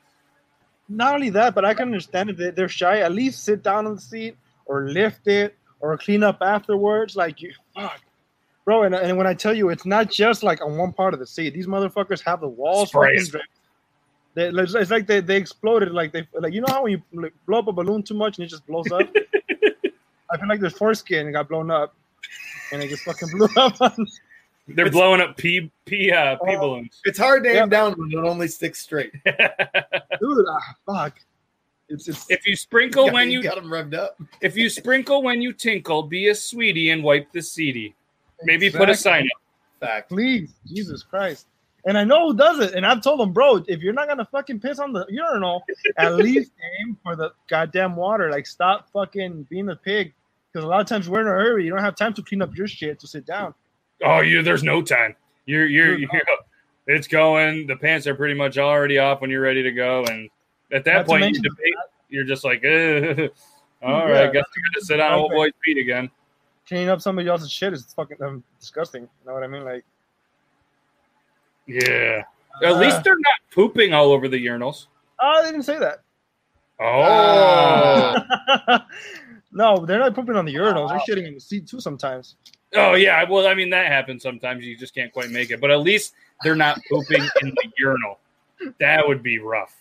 [0.88, 3.00] Not only that, but I can understand if they- they're shy.
[3.00, 7.16] At least sit down on the seat or lift it or clean up afterwards.
[7.18, 8.00] Like you, fuck,
[8.66, 8.84] bro.
[8.84, 11.28] And, and when I tell you, it's not just like on one part of the
[11.28, 11.54] seat.
[11.54, 12.90] These motherfuckers have the walls.
[12.90, 13.42] Spray fucking dra-
[14.34, 15.92] They, it's it's like they, they exploded.
[15.92, 18.38] Like they like you know how when you like, blow up a balloon too much
[18.38, 19.02] and it just blows up.
[20.32, 21.94] I feel like there's foreskin got blown up,
[22.74, 23.80] and it just fucking blew up.
[23.80, 24.08] On,
[24.68, 26.60] they're blowing up pee pee uh, pee Oh.
[26.60, 27.66] balloons It's hard to aim Yeah.
[27.68, 29.14] down when it only sticks straight.
[29.24, 31.14] dude, ah, fuck.
[31.88, 34.20] It's it's if you sprinkle Yeah, when you you got them revved up.
[34.42, 37.94] if you sprinkle when you tinkle be a sweetie and wipe the seedy
[38.44, 39.42] maybe put a sign up
[39.80, 40.10] Fact.
[40.10, 41.48] please, Jesus Christ.
[41.88, 42.74] And I know who does it.
[42.74, 45.64] And I've told them, bro, if you're not gonna fucking piss on the urinal,
[45.98, 48.32] at least aim for the goddamn water.
[48.32, 50.14] Like, stop fucking being a pig.
[50.52, 51.66] Because a lot of times we're in a hurry.
[51.66, 53.54] You don't have time to clean up your shit to sit down.
[54.04, 55.16] Oh, you there's no time.
[55.46, 56.22] You're you're, Dude, you're
[56.88, 57.68] it's going.
[57.68, 60.30] The pants are pretty much already off when you're ready to go, and
[60.72, 61.74] at that Not point, you debate,
[62.10, 63.28] you're just like, eh,
[63.84, 64.12] all Yeah.
[64.12, 66.10] right, I guess I got to sit on old boy's feet again.
[66.68, 69.04] Cleaning up somebody else's shit is fucking um, disgusting.
[69.04, 69.64] You know what I mean?
[69.64, 69.86] Like,
[71.68, 72.24] Yeah.
[72.64, 74.88] At uh, least they're not pooping all over the urinals.
[75.20, 76.02] oh, they didn't say that.
[76.80, 78.16] Oh.
[79.52, 80.90] no, they're not pooping on the urinals.
[80.90, 82.36] They're shitting in the seat too sometimes.
[82.76, 83.24] oh yeah.
[83.30, 84.66] Well, I mean that happens sometimes.
[84.66, 86.14] You just can't quite make it, but at least
[86.44, 88.20] they're not pooping in the urinal.
[88.80, 89.76] That would be rough.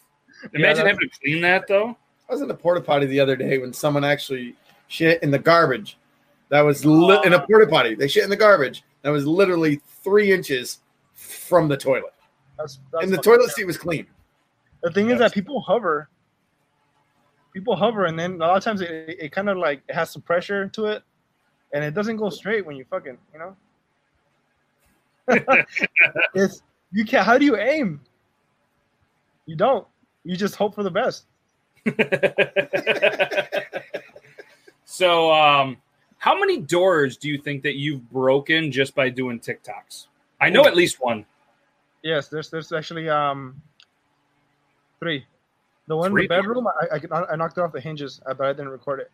[0.53, 1.97] Imagine that's- having to clean that though.
[2.29, 4.55] I was in the porta potty the other day when someone actually
[4.89, 5.99] shit in the garbage.
[6.55, 7.97] That was li- in a porta potty.
[7.97, 8.85] They shit in the garbage.
[9.03, 10.79] That was literally three inches
[11.15, 12.15] from the toilet,
[12.57, 14.07] That's, that's and the toilet seat was clean.
[14.85, 16.09] The thing is that people hover.
[17.53, 20.11] People hover, and then a lot of times it, it kind of like it has
[20.11, 21.03] some pressure to it,
[21.73, 23.57] and it doesn't go straight when you fucking, you know.
[26.37, 27.27] it's you can't.
[27.27, 28.01] How do you aim?
[29.47, 29.89] You don't.
[30.23, 31.27] You just hope for the best.
[34.85, 35.79] so, um,
[36.25, 40.07] how many doors do you think that you've broken just by doing TikToks?
[40.41, 41.27] I know at least one.
[42.03, 43.61] Yes, there's there's actually um
[45.01, 45.27] Three.
[45.87, 48.33] The one Three in the bedroom, I, I, I knocked it off the hinges, uh,
[48.33, 49.11] but I didn't record it.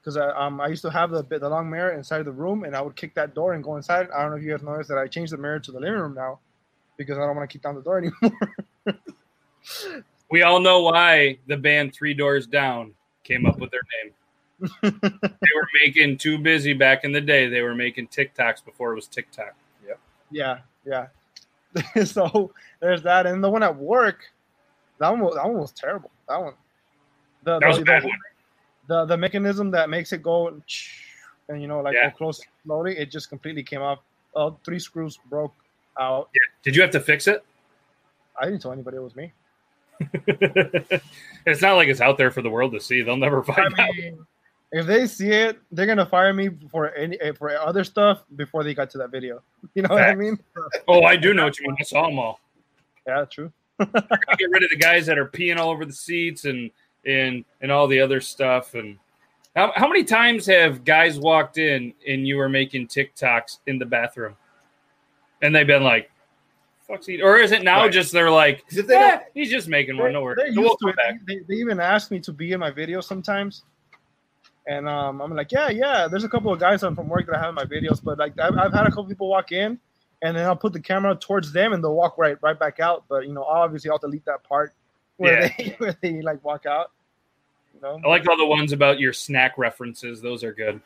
[0.00, 2.74] Because I, um, I used to have the the long mirror inside the room, and
[2.74, 4.08] I would kick that door and go inside.
[4.16, 6.00] I don't know if you guys noticed that I changed the mirror to the living
[6.00, 6.38] room now,
[6.96, 8.98] because I don't want to kick down the door anymore.
[10.30, 14.14] We all know why the band Three Doors Down came up with their name.
[14.60, 17.48] They were making too busy back in the day.
[17.48, 19.54] They were making TikToks before it was TikTok.
[19.86, 19.98] Yep.
[20.30, 21.06] Yeah, yeah.
[22.04, 24.20] so there's that, and the one at work,
[24.98, 26.10] that one, was, that one was terrible.
[26.28, 26.54] That one,
[27.42, 28.18] the That was the, a bad the, one.
[28.88, 30.60] the the mechanism that makes it go
[31.48, 32.10] and you know like Yeah.
[32.10, 33.98] close slowly, it just completely came off.
[34.34, 35.54] All three screws broke
[35.98, 36.30] out.
[36.62, 37.44] Did you have to fix it?
[38.40, 39.32] I didn't tell anybody it was me.
[41.46, 43.02] it's not like it's out there for the world to see.
[43.02, 43.90] They'll never I find out.
[44.72, 48.24] Mean, if they see it, they're gonna fire me for any eh, for other stuff
[48.36, 49.42] before they got to that video.
[49.74, 50.38] You know what I mean?
[50.88, 51.76] Oh, I do know what you mean.
[51.80, 52.38] I saw them all.
[53.06, 53.52] Yeah, true.
[53.80, 56.70] Get rid of the guys that are peeing all over the seats and
[57.06, 58.74] and and all the other stuff.
[58.74, 58.98] And
[59.56, 63.86] how, how many times have guys walked in and you were making TikToks in the
[63.86, 64.36] bathroom,
[65.42, 66.10] and they've been like,
[66.86, 67.92] "Fuck's he?" Or is it now Right.
[67.92, 70.12] just they're like, they "Eh, he's just making one.
[70.12, 70.36] No worries.
[70.38, 70.96] They're We'll used to come it.
[70.96, 73.64] back." They, they even ask me to be in my video sometimes,
[74.66, 76.08] and um, I'm like, yeah, yeah.
[76.08, 78.18] There's a couple of guys on from work that I have in my videos, but
[78.18, 79.78] like I've, I've had a couple people walk in,
[80.22, 83.04] and then I'll put the camera towards them, and they'll walk right right back out.
[83.08, 84.72] But you know, obviously, I'll delete that part
[85.18, 85.48] where Yeah.
[85.58, 86.90] they where they like walk out.
[87.74, 88.00] You know?
[88.04, 90.20] I like all the ones about your snack references.
[90.20, 90.80] Those are good.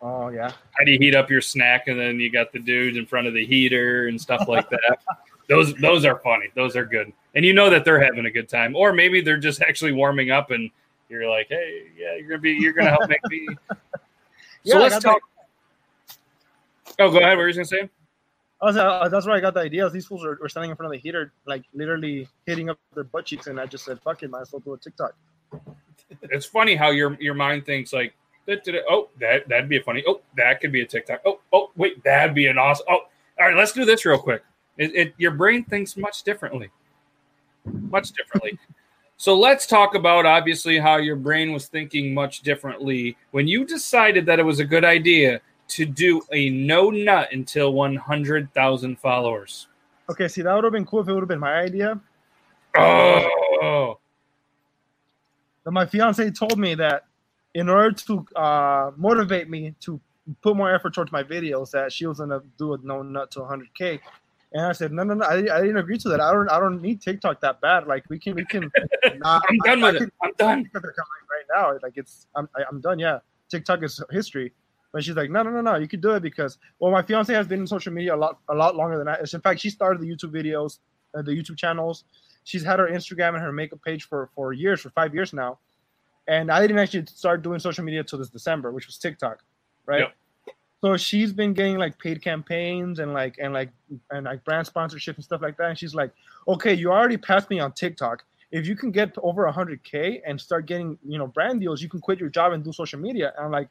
[0.00, 0.50] Oh yeah.
[0.78, 3.26] How do you heat up your snack, and then you got the dude in front
[3.26, 4.98] of the heater and stuff like that.
[5.48, 6.46] those those are funny.
[6.54, 9.38] Those are good, and you know that they're having a good time, or maybe they're
[9.38, 10.70] just actually warming up, and
[11.08, 13.46] you're like, hey, yeah, you're gonna be, you're gonna help make me.
[14.64, 15.22] Yeah, so I let's got talk.
[16.98, 17.30] Oh, go ahead.
[17.30, 17.88] What were you gonna say?
[18.60, 19.88] I was, uh, that's where I got the idea.
[19.88, 23.04] These fools were, were standing in front of the heater, like literally hitting up their
[23.04, 25.14] butt cheeks, and I just said, "Fuck it, might as well do a TikTok."
[26.22, 28.14] It's funny how your your mind thinks like,
[28.46, 30.02] "That- that- oh, that that'd be a funny.
[30.08, 31.20] Oh, that could be a TikTok.
[31.24, 32.86] Oh, oh, wait, that'd be an awesome.
[32.90, 33.02] Oh,
[33.38, 34.42] all right, let's do this real quick.
[34.76, 36.68] It, it your brain thinks much differently,
[37.64, 38.58] much differently.
[39.18, 44.24] So let's talk about obviously how your brain was thinking much differently when you decided
[44.26, 48.98] that it was a good idea to do a no nut until one hundred thousand
[48.98, 49.66] followers.
[50.08, 52.00] Okay, see, that would have been cool if it would have been my idea.
[52.76, 53.98] Oh,
[55.64, 57.04] But my fiance told me that
[57.54, 60.00] in order to uh, motivate me to
[60.42, 63.40] put more effort towards my videos, that she was gonna do a no nut to
[63.40, 64.00] 100k.
[64.52, 66.20] And I said, no, no, no, I, I didn't agree to that.
[66.20, 67.86] I don't, I don't need TikTok that bad.
[67.86, 68.70] Like we can, we can.
[69.18, 69.98] Nah, I'm done I- I with it.
[70.04, 70.70] could- I'm done.
[70.74, 71.78] Right now.
[71.82, 72.98] Like it's, I'm, I, I'm done.
[72.98, 73.18] Yeah,
[73.50, 74.52] TikTok is history.
[74.90, 75.74] But she's like, no, no, no, no.
[75.76, 78.38] You could do it because, well, my fiance has been in social media a lot,
[78.48, 79.18] a lot longer than I.
[79.32, 80.78] In fact, she started the YouTube videos,
[81.14, 82.04] uh, the YouTube channels.
[82.44, 85.58] She's had her Instagram and her makeup page for for years, for five years now.
[86.26, 89.44] And I didn't actually start doing social media till this December, which was TikTok,
[89.84, 90.00] right?
[90.00, 90.14] Yep.
[90.80, 93.70] So she's been getting like paid campaigns and like and like
[94.10, 95.70] and like brand sponsorship and stuff like that.
[95.70, 96.12] And she's like,
[96.46, 98.24] okay, you already passed me on TikTok.
[98.50, 102.00] If you can get over 100k and start getting you know brand deals, you can
[102.00, 103.32] quit your job and do social media.
[103.36, 103.68] And I'm like,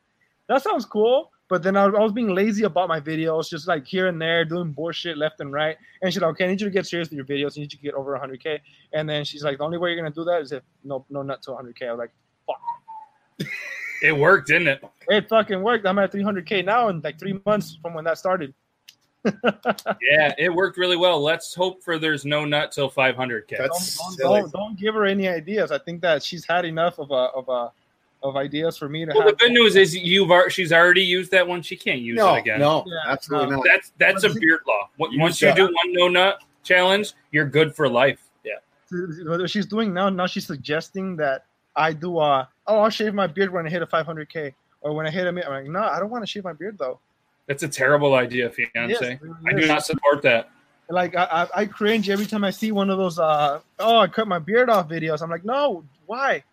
[0.50, 1.32] that sounds cool.
[1.50, 4.74] But then I, was being lazy about my videos, just like here and there, doing
[4.74, 5.78] bullshit left and right.
[6.02, 7.58] And she's like, okay, I need you to get serious with your videos.
[7.58, 8.60] I need you to get over 100k.
[8.92, 11.22] And then she's like, the only way you're gonna do that is if no no
[11.22, 11.88] not to 100k.
[11.88, 12.12] I was like,
[14.02, 14.84] it worked, didn't it?
[15.10, 15.86] it fucking worked.
[15.86, 18.54] I'm at 300k now in like three months from when that started.
[20.02, 21.22] Yeah, it worked really well.
[21.22, 23.58] Let's hope for there's no nut till 500k.
[23.58, 25.72] Don't, don't, don't, don't give her any ideas.
[25.72, 27.72] I think that she's had enough of a of a
[28.24, 31.32] of ideas for me to Well, the good news is you've ar- she's already used
[31.32, 31.62] that one.
[31.62, 32.60] She can't use No, it again.
[32.60, 33.56] no, Yeah, absolutely no.
[33.58, 33.66] not.
[33.66, 34.90] That's that's a beard law.
[34.98, 38.20] Once- You Once you shut do one no nut challenge, you're good for life.
[38.46, 38.54] Yeah.
[39.26, 40.10] what she's doing now.
[40.10, 41.46] Now she's suggesting that
[41.78, 42.18] I do.
[42.18, 45.28] Uh, oh, I'll shave my beard when I hit a 500k, or when I hit
[45.28, 45.32] a.
[45.32, 47.00] mi- I'm like, no, I don't want to shave my beard though.
[47.46, 49.20] That's a terrible idea, fiance.
[49.22, 50.50] Yes, I do not support that.
[50.90, 51.24] Like I,
[51.54, 53.20] I, I cringe every time I see one of those.
[53.20, 55.22] Uh, oh, I cut my beard off videos.
[55.22, 56.44] I'm like, no, why?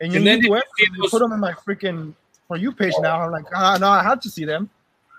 [0.00, 0.62] And you And then to you
[1.00, 2.14] those- put them in my freaking
[2.48, 3.20] for you page now.
[3.20, 4.70] I'm like, ah, no, I have to see them.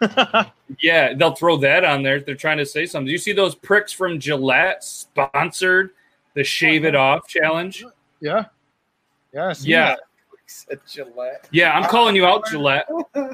[0.79, 2.17] Yeah, they'll throw that on there.
[2.17, 3.07] if They're trying to say something.
[3.07, 5.89] Do you see those pricks from Gillette sponsored
[6.35, 7.83] the shave it off challenge?
[8.21, 8.45] yeah,
[9.33, 9.85] yeah, Yeah.
[9.87, 9.99] that.
[10.47, 11.47] Said Gillette.
[11.51, 12.87] Yeah, I'm calling you out, Gillette.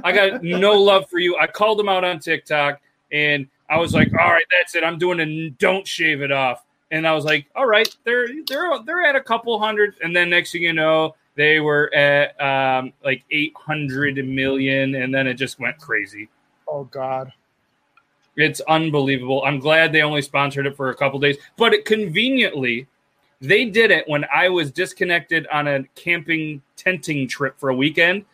[0.03, 1.37] I got no love for you.
[1.37, 2.81] I called them out on TikTok
[3.11, 4.83] and I was like, all right, that's it.
[4.83, 6.65] I'm doing a don't shave it off.
[6.91, 9.95] And I was like, all right, they're they're they're at a couple hundred.
[10.03, 14.95] And then next thing you know, they were at um, like 800 million.
[14.95, 16.27] And then it just went crazy.
[16.67, 17.31] Oh God.
[18.35, 19.41] It's unbelievable.
[19.45, 22.87] I'm glad they only sponsored it for a couple days, but it conveniently
[23.41, 28.25] they did it when I was disconnected on a camping tenting trip for a weekend.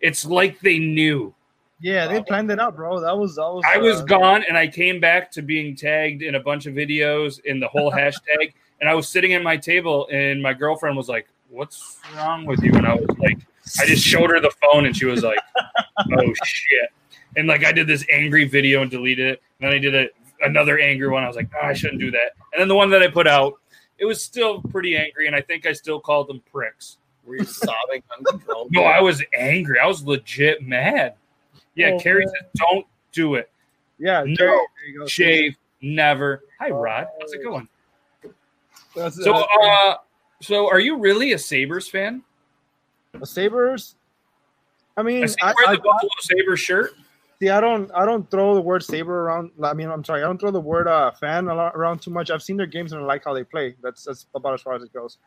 [0.00, 1.34] It's like they knew.
[1.80, 3.00] Yeah, they planned it out, bro.
[3.00, 3.64] That was that was.
[3.66, 6.74] I was uh, gone and I came back to being tagged in a bunch of
[6.74, 8.52] videos in the whole hashtag.
[8.80, 12.62] And I was sitting at my table and my girlfriend was like, What's wrong with
[12.62, 12.72] you?
[12.74, 13.38] And I was like,
[13.80, 15.38] I just showed her the phone and she was like,
[16.18, 16.90] Oh shit.
[17.36, 19.42] And like I did this angry video and deleted it.
[19.60, 20.08] And then I did a,
[20.44, 21.24] another angry one.
[21.24, 22.32] I was like, oh, I shouldn't do that.
[22.52, 23.54] And then the one that I put out,
[23.98, 25.26] it was still pretty angry.
[25.26, 26.98] And I think I still called them pricks.
[27.26, 28.70] Were you sobbing uncontrollably?
[28.78, 29.78] No, I was angry.
[29.78, 31.14] I was legit mad.
[31.74, 32.34] Yeah, Oh, Carrie man.
[32.38, 33.50] said, Don't do it.
[33.98, 34.34] Yeah, No.
[34.36, 35.06] There you go.
[35.06, 36.42] Shave, never.
[36.60, 37.08] Hi, Rod.
[37.20, 37.68] How's it going?
[38.94, 39.96] That's, So, uh, uh,
[40.40, 42.22] so are you really a Sabres fan?
[43.12, 43.94] the Sabres.
[44.96, 46.92] I mean, I see I, you wear I, the Buffalo Sabres shirt.
[47.40, 47.50] See.
[47.50, 47.90] I don't.
[47.94, 49.50] I don't throw the word saber around.
[49.62, 50.22] I mean, I'm sorry.
[50.22, 52.30] I don't throw the word uh, fan a lot, around too much.
[52.30, 53.74] I've seen their games and I like how they play.
[53.82, 55.18] That's that's about as far as it goes.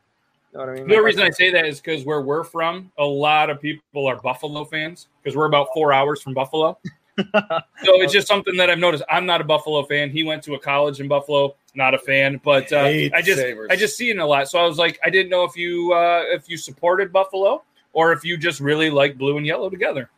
[0.54, 0.88] You know what I mean?
[0.88, 4.08] The Like, reason I say that is because where we're from, a lot of people
[4.08, 6.78] are Buffalo fans because we're about four hours from Buffalo.
[7.18, 7.62] so
[8.02, 9.04] it's just something that I've noticed.
[9.10, 10.10] I'm not a Buffalo fan.
[10.12, 12.40] He went to a college in Buffalo, not a fan.
[12.44, 13.68] But uh, Hate I just Sabres.
[13.72, 14.48] I just see it a lot.
[14.50, 18.14] So I was like, I didn't know if you uh, if you supported Buffalo or
[18.14, 20.10] if you just really like blue and yellow together.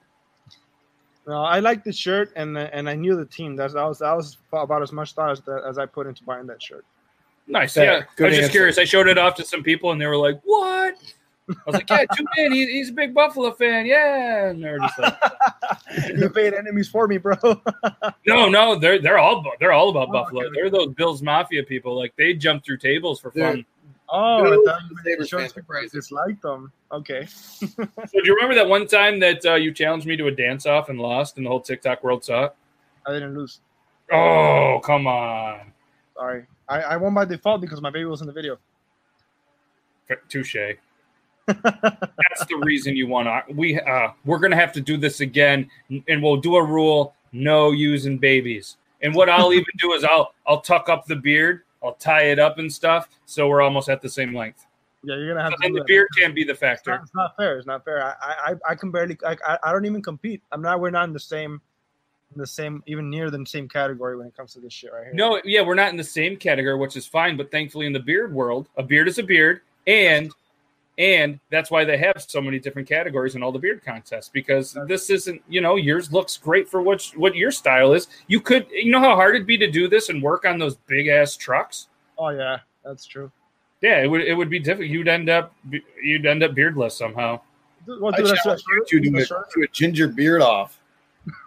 [1.27, 3.55] No, I like the shirt and and I knew the team.
[3.55, 6.23] That's that was that was about as much thought as, that, as I put into
[6.23, 6.85] buying that shirt.
[7.47, 7.73] Nice.
[7.73, 7.99] Fair.
[7.99, 8.03] Yeah.
[8.15, 8.77] Good I was just curious.
[8.77, 10.95] I showed it off to some people and they were like, "What?"
[11.49, 12.51] I was like, "Yeah, tune in.
[12.51, 13.85] He, he's a big Buffalo fan.
[13.85, 15.17] Yeah." And they're just like,
[16.15, 17.35] you paid enemies for me, bro.
[18.27, 20.49] No, no, they're they're all they're all about Oh, Buffalo.
[20.53, 21.97] They're those Bills Mafia people.
[21.97, 23.55] Like they jump through tables for fun.
[23.57, 23.65] Dude.
[24.11, 25.97] Oh, Dude, I thought you Sabres showed fans are some crazy.
[25.97, 26.71] disliked them.
[26.91, 27.25] Okay.
[27.25, 30.65] So do you remember that one time that uh, you challenged me to a dance
[30.65, 32.55] off and lost, and the whole TikTok world saw it?
[33.05, 33.61] I didn't lose.
[34.11, 35.71] Oh, come on,
[36.15, 36.45] Sorry.
[36.67, 38.57] I, I won by default because my baby was in the video.
[40.29, 40.55] touche.
[41.45, 43.27] That's the reason you won.
[43.53, 45.69] We uh, we're gonna have to do this again,
[46.07, 48.77] and we'll do a rule: no using babies.
[49.01, 52.39] And what I'll even do is I'll I'll tuck up the beard, I'll tie it
[52.39, 54.65] up and stuff, so we're almost at the same length.
[55.03, 55.73] Yeah, you're gonna have So to.
[55.75, 56.99] the beard can't be the It's not, factor.
[57.01, 57.57] it's not fair.
[57.57, 58.03] It's not fair.
[58.03, 59.17] I, I, I can barely.
[59.25, 60.41] I, I, I don't even compete.
[60.51, 60.81] I'm not.
[60.81, 61.61] We're not in the same,
[62.35, 65.05] in the same, even near the same category when it comes to this shit right
[65.05, 65.13] here.
[65.13, 67.37] No, yeah, we're not in the same category, which is fine.
[67.37, 70.33] But thankfully, in the beard world, a beard is a beard, and
[70.99, 74.77] and that's why they have so many different categories in all the beard contests because
[74.85, 78.07] this isn't, you know, yours looks great for what what your style is.
[78.27, 80.75] You could, you know, how hard it'd be to do this and work on those
[80.87, 81.87] big ass trucks.
[82.17, 83.31] Oh yeah, that's true.
[83.81, 84.89] Yeah, it would it would be difficult.
[84.89, 85.55] You'd end up
[86.03, 87.39] you'd end up beardless somehow.
[87.87, 90.79] Well, dude, that's, challenge you to do, a, to a ginger beard off.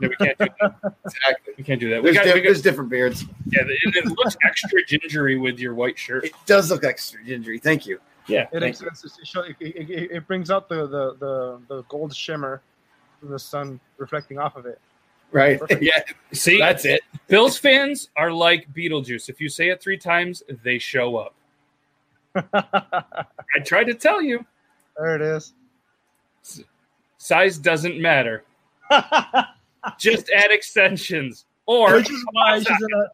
[0.00, 0.94] Yeah, we can't do that.
[1.04, 1.54] Exactly.
[1.58, 2.02] We can't do that.
[2.02, 3.24] We There's, got, di- we got there's different beards.
[3.48, 3.62] yeah.
[3.62, 6.24] It, it looks extra gingery with your white shirt.
[6.24, 7.58] It does look extra gingery.
[7.58, 8.00] Thank you.
[8.26, 9.04] Yeah, It, makes sense.
[9.04, 12.62] It, it, it, it brings out the, the, the, the gold shimmer
[13.20, 14.80] from the sun reflecting off of it.
[15.32, 15.58] Right.
[15.58, 15.82] Perfect.
[15.82, 16.02] Yeah.
[16.32, 17.02] see, That's it.
[17.26, 19.28] Bills fans are like Beetlejuice.
[19.28, 21.34] If you say it three times, they show up.
[22.54, 24.44] I tried to tell you,
[24.96, 25.52] there it is.
[27.18, 28.44] size doesn't matter.
[29.98, 31.44] Just add extensions.
[31.66, 33.08] Or which is why she's gonna.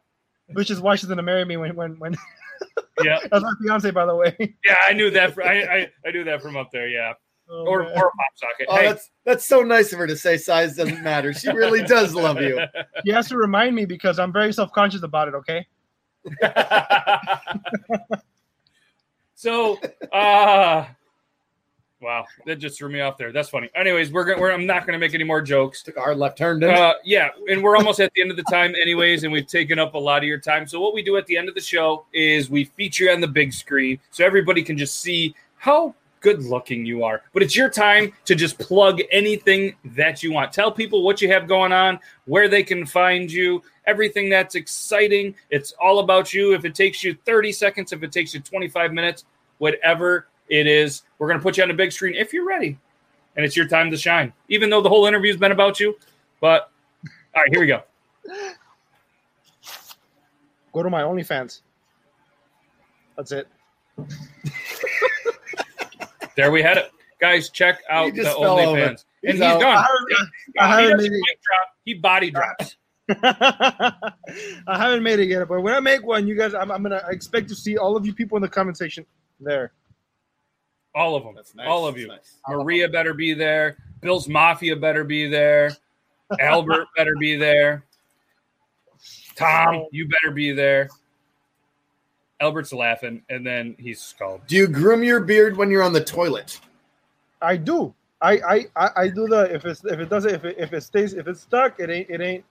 [0.53, 2.15] Which is why she's gonna marry me when when when.
[3.03, 4.35] yeah, That's my fiance, by the way.
[4.65, 5.33] yeah, I knew that.
[5.33, 6.87] fr- I, I I knew that from up there.
[6.87, 7.13] Yeah,
[7.49, 7.91] Oh, or man.
[7.93, 8.67] or a pop socket.
[8.69, 11.33] Oh, hey, that's that's so nice of her to say size doesn't matter.
[11.33, 12.59] She really does love you.
[13.03, 15.33] He has to remind me because I'm very self conscious about it.
[15.35, 15.65] Okay.
[19.35, 19.77] so,
[20.11, 20.85] uh
[22.01, 23.31] wow, that just threw me off there.
[23.31, 23.69] That's funny.
[23.75, 24.39] Anyways, we're gonna.
[24.39, 25.83] We're, I'm not gonna make any more jokes.
[25.83, 26.59] Took hard left turn.
[26.59, 29.47] Didn't Uh, yeah, and we're almost at the end of the time, anyways, and we've
[29.47, 30.67] taken up a lot of your time.
[30.67, 33.21] So what we do at the end of the show is we feature you on
[33.21, 37.21] the big screen, so everybody can just see how good looking you are.
[37.33, 40.51] But it's your time to just plug anything that you want.
[40.51, 45.35] Tell people what you have going on, where they can find you, everything that's exciting.
[45.49, 46.53] It's all about you.
[46.53, 49.25] If it takes you 30 seconds, if it takes you 25 minutes,
[49.57, 52.77] whatever it is, we're going to put you on the big screen if you're ready.
[53.35, 55.97] And it's your time to shine, even though the whole interview's been about you.
[56.41, 56.71] But
[57.35, 57.83] all right, here we go.
[60.73, 61.61] Go to my OnlyFans.
[63.15, 63.47] That's it.
[66.35, 66.89] There we had it.
[67.19, 68.55] Guys, check out the just fell.
[68.57, 68.87] OnlyFans.
[68.89, 69.59] And he's He's out.
[69.59, 69.85] gone.
[70.57, 71.39] I haven't, I he made it.
[71.43, 71.67] drop.
[71.83, 72.77] He body drops.
[74.67, 77.03] I haven't made it yet, but when I make one, you guys, I'm, I'm gonna
[77.05, 79.05] I expect to see all of you people in the comment section
[79.41, 79.73] there.
[80.95, 81.35] All of them.
[81.35, 81.67] That's nice.
[81.67, 82.07] All of That's you.
[82.07, 82.37] nice.
[82.47, 83.77] Maria better be there.
[84.01, 85.71] Bills Mafia better be there.
[86.39, 87.83] Albert better be there.
[89.35, 90.89] Tom, you better be there.
[92.41, 94.45] Albert's laughing, and then he's skulled.
[94.47, 96.59] Do you groom your beard when you're on the toilet?
[97.41, 97.93] I do.
[98.21, 100.81] I, I, I, I do the if it's if it doesn't if it, if it
[100.81, 102.43] stays if it's stuck it ain't it ain't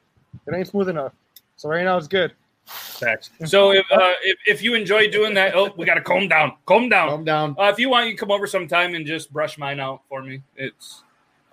[0.46, 1.12] it ain't smooth enough.
[1.56, 2.32] So right now it's good.
[2.68, 3.30] Facts.
[3.46, 6.52] So if, uh, if if you enjoy doing that, oh, we got to calm down,
[6.66, 7.08] calm down.
[7.08, 7.56] Calm down.
[7.58, 10.22] Uh, if you want, you can come over sometime and just brush mine out for
[10.22, 10.42] me.
[10.56, 11.02] It's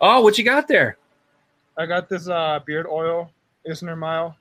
[0.02, 0.98] oh, what you got there?
[1.78, 3.32] I got this uh beard oil,
[3.68, 4.36] Isner Mile,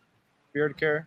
[0.52, 1.06] beard care.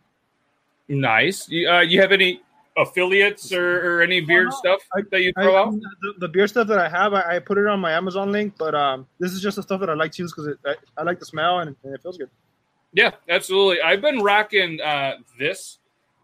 [0.88, 1.49] Nice.
[1.49, 2.41] You, uh, you have any
[2.78, 5.74] affiliates or, or any beard stuff I- that you I, throw out?
[5.74, 8.53] the, the beer stuff that I have, I, I put it on my Amazon link,
[8.57, 11.03] but um, this is just the stuff that I like to use because I, I
[11.03, 12.30] like the smell and, and it feels good.
[12.97, 13.79] Yeah, absolutely.
[13.79, 15.77] I've been rocking uh, this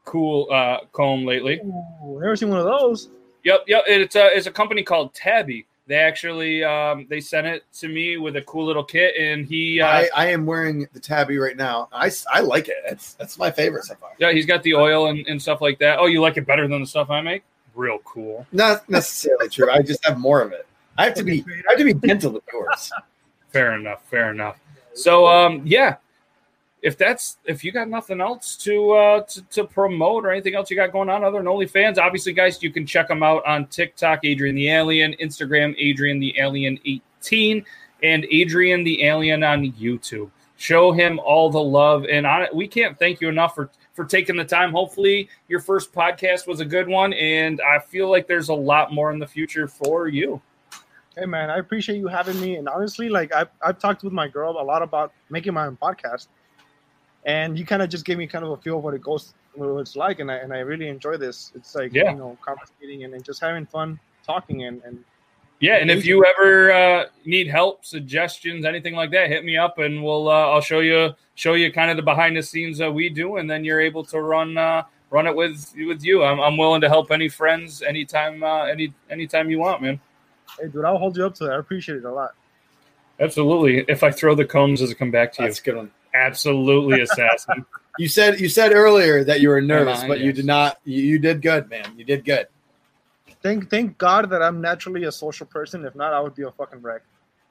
[0.05, 1.59] cool uh, comb lately.
[1.63, 3.09] Ooh, never seen one of those.
[3.43, 3.84] Yep, yep.
[3.86, 5.67] It's a it's a company called Tabby.
[5.86, 9.82] They actually um, they sent it to me with a cool little kit, and he
[9.82, 11.89] uh, I, I am wearing the tabby right now.
[11.93, 12.78] I, I like it.
[12.88, 14.09] It's that's my favorite so far.
[14.17, 15.99] yeah he's got the oil and, and stuff like that.
[15.99, 17.43] Oh, you like it better than the stuff I make?
[17.76, 18.47] Real cool.
[18.51, 19.69] Not necessarily true.
[19.69, 20.65] I just have more of it.
[20.97, 22.91] I have to be I have to be gentle with yours.
[23.49, 24.01] Fair enough.
[24.09, 24.57] Fair enough.
[24.95, 25.97] So um, yeah,
[26.84, 30.69] if that's if you got nothing else to uh to, to promote or anything else
[30.69, 33.65] you got going on other than OnlyFans, obviously, guys, you can check them out on
[33.67, 37.65] TikTok, Adrian the Alien, Instagram, Adrian the Alien 18,
[38.03, 40.29] and Adrian the Alien on YouTube.
[40.57, 44.36] Show him all the love, and on we can't thank you enough for for taking
[44.36, 44.71] the time.
[44.71, 48.93] Hopefully, your first podcast was a good one, and I feel like there's a lot
[48.93, 50.41] more in the future for you.
[51.15, 52.55] Hey man, I appreciate you having me.
[52.55, 55.77] And honestly, like I've, I've talked with my girl a lot about making my own
[55.77, 56.27] podcast,
[57.26, 59.34] and you kind of just gave me kind of a feel of what it goes,
[59.55, 61.51] what it's like, and I and I really enjoy this.
[61.55, 62.11] It's like Yeah.
[62.11, 65.03] you know, conversating and, and just having fun talking and and
[65.59, 69.78] Yeah, and if you ever uh, need help, suggestions, anything like that, hit me up,
[69.78, 72.91] and we'll uh, I'll show you show you kind of the behind the scenes that
[72.93, 76.24] we do, and then you're able to run uh, run it with with you.
[76.24, 79.99] I'm, I'm willing to help any friends anytime uh, any anytime you want, man.
[80.59, 81.53] hey, dude, I'll hold you up to that.
[81.53, 82.32] I appreciate it a lot.
[83.19, 83.86] Absolutely.
[83.88, 85.47] If I throw the combs, does it come back to you?
[85.47, 85.91] That's a good one.
[86.14, 87.66] Absolutely, assassin.
[87.97, 90.80] You said you said earlier that you were nervous, on, but you did not.
[90.84, 91.93] You, you did good, man.
[91.97, 92.47] You did good.
[93.41, 95.86] Thank thank God that I'm naturally a social person.
[95.86, 97.01] If not, I would be a fucking wreck.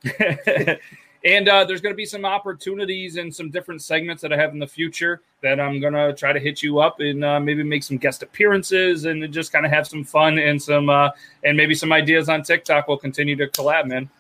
[1.25, 4.53] and uh, there's going to be some opportunities and some different segments that I have
[4.53, 7.63] in the future that I'm going to try to hit you up and uh, maybe
[7.63, 11.11] make some guest appearances and just kind of have some fun and some uh,
[11.45, 12.89] and maybe some ideas on TikTok.
[12.89, 14.11] We'll continue to collab, man.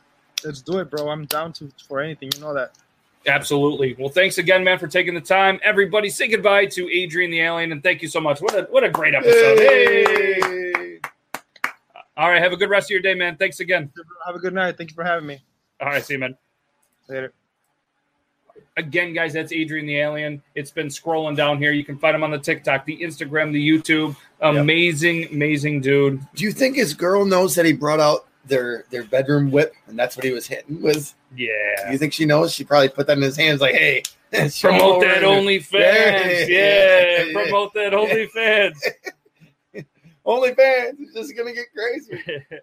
[0.44, 1.08] Let's do it, bro.
[1.08, 2.30] I'm down to for anything.
[2.34, 2.76] You know that.
[3.26, 3.94] Absolutely.
[3.98, 5.60] Well, thanks again, man, for taking the time.
[5.62, 8.40] Everybody, say goodbye to Adrian the Alien, and thank you so much.
[8.40, 9.58] What a what a great episode!
[9.58, 10.40] Hey!
[10.40, 10.98] Hey.
[12.16, 13.36] All right, have a good rest of your day, man.
[13.36, 13.90] Thanks again.
[14.26, 14.76] Have a good night.
[14.76, 15.42] Thank you for having me.
[15.80, 16.36] All right, see you, man.
[17.08, 17.32] Later.
[18.76, 20.42] Again, guys, that's Adrian the Alien.
[20.54, 21.72] It's been scrolling down here.
[21.72, 24.16] You can find him on the TikTok, the Instagram, the YouTube.
[24.40, 26.20] Amazing, amazing dude.
[26.34, 29.98] Do you think his girl knows that he brought out their their bedroom whip and
[29.98, 31.14] that's what he was hitting with?
[31.36, 31.90] Yeah.
[31.90, 32.52] you think she knows?
[32.52, 34.02] She probably put that in his hands, like, "Hey,
[34.32, 35.22] Promote that.
[35.22, 36.48] OnlyFans.
[36.48, 37.26] Yeah.
[37.26, 37.32] Yeah.
[37.32, 38.76] Promote that OnlyFans.
[40.26, 42.44] OnlyFans is just gonna get crazy.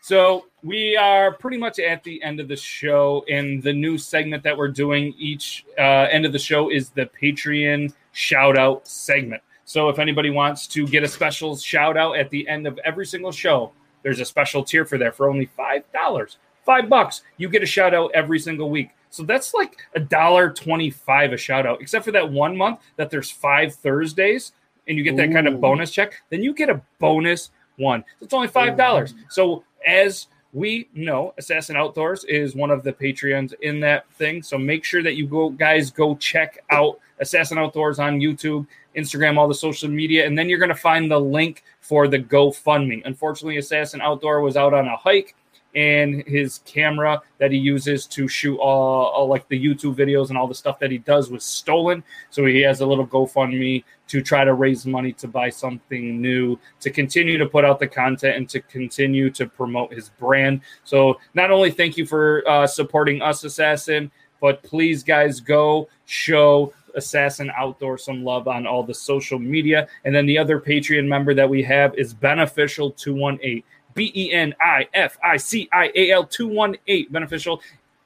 [0.00, 4.42] So we are pretty much at the end of the show, and the new segment
[4.42, 9.42] that we're doing each uh, end of the show is the Patreon shout out segment.
[9.64, 13.06] So if anybody wants to get a special shout out at the end of every
[13.06, 17.22] single show, there's a special tier for that for only five dollars, five bucks.
[17.36, 18.90] You get a shout out every single week.
[19.10, 23.10] So that's like a dollar twenty-five a shout out, except for that one month that
[23.10, 24.52] there's five Thursdays,
[24.88, 26.14] and you get that kind of bonus check.
[26.30, 28.04] Then you get a bonus one.
[28.20, 29.14] It's only five dollars.
[29.28, 34.42] So as we know, Assassin Outdoors is one of the Patreons in that thing.
[34.42, 39.36] So make sure that you go, guys, go check out Assassin Outdoors on YouTube, Instagram,
[39.36, 43.02] all the social media, and then you're going to find the link for the GoFundMe.
[43.04, 45.34] Unfortunately, Assassin Outdoor was out on a hike.
[45.74, 50.38] And his camera that he uses to shoot all, all like the YouTube videos and
[50.38, 52.04] all the stuff that he does was stolen.
[52.30, 56.58] So he has a little GoFundMe to try to raise money to buy something new,
[56.80, 60.60] to continue to put out the content and to continue to promote his brand.
[60.84, 64.10] So, not only thank you for uh, supporting us, Assassin,
[64.40, 69.88] but please, guys, go show Assassin Outdoor some love on all the social media.
[70.04, 73.62] And then the other Patreon member that we have is Benificial 218.
[73.94, 77.08] B E N I F I C I A L 218.
[77.10, 77.60] Benificial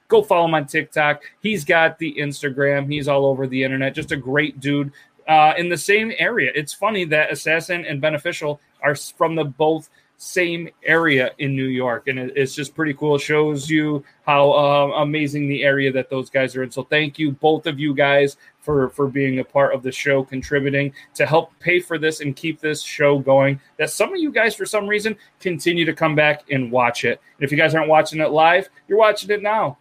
[0.09, 1.21] go follow him on TikTok.
[1.41, 2.91] He's got the Instagram.
[2.91, 3.95] He's all over the internet.
[3.95, 4.91] Just a great dude
[5.27, 6.51] uh, in the same area.
[6.53, 9.89] It's funny that Assassin and Benificial are from the both
[10.21, 13.15] same area in New York, and it, it's just pretty cool.
[13.15, 16.71] It shows you how uh, amazing the area that those guys are in.
[16.71, 20.23] So thank you, both of you guys, for for being a part of the show,
[20.23, 23.61] contributing to help pay for this and keep this show going.
[23.77, 27.21] That some of you guys, for some reason, continue to come back and watch it.
[27.37, 29.77] And if you guys aren't watching it live, you're watching it now,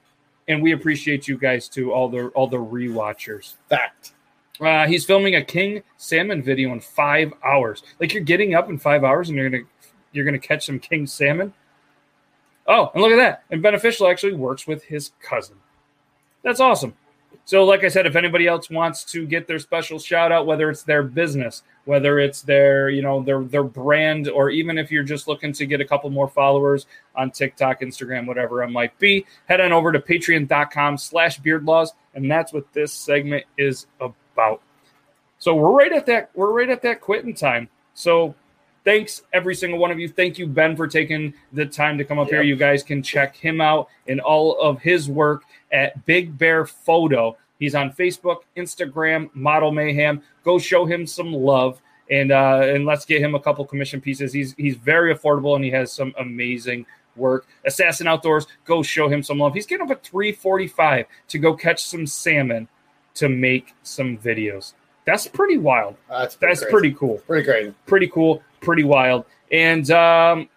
[0.47, 3.57] and we appreciate you guys too, all the all the rewatchers.
[3.69, 4.13] Fact.
[4.61, 7.83] Uh, he's filming a king salmon video in five hours.
[8.01, 9.65] Like you're getting up in five hours and you're gonna
[10.13, 11.53] you're gonna catch some king salmon.
[12.67, 13.45] Oh, and look at that!
[13.51, 15.57] And Benificial actually works with his cousin.
[16.43, 16.95] That's awesome.
[17.45, 20.69] So, like I said, if anybody else wants to get their special shout out, whether
[20.69, 25.03] it's their business, whether it's their, you know, their their brand, or even if you're
[25.03, 26.85] just looking to get a couple more followers
[27.17, 32.31] on TikTok, Instagram, whatever it might be, head on over to patreon.com slash beardlaws, and
[32.31, 34.61] that's what this segment is about.
[35.39, 37.71] So we're right at that, we're right at that quitting time.
[37.95, 38.35] So
[38.89, 40.09] thanks every single one of you.
[40.09, 42.41] Thank you, Ben, for taking the time to come up here.
[42.41, 47.37] You guys can check him out and all of his work at Big Bear Photo.
[47.59, 50.23] He's on Facebook, Instagram, Model Mayhem.
[50.43, 54.33] Go show him some love and uh, and let's get him a couple commission pieces.
[54.33, 57.47] He's he's very affordable and he has some amazing work.
[57.67, 59.53] Assassin Outdoors, go show him some love.
[59.53, 62.69] He's getting up at 345 to go catch some salmon
[63.17, 64.73] to make some videos.
[65.09, 65.97] That's pretty wild.
[66.09, 66.71] That's pretty That's crazy.
[66.73, 67.75] pretty cool Pretty crazy.
[67.87, 69.25] pretty cool, pretty wild.
[69.51, 70.49] And um,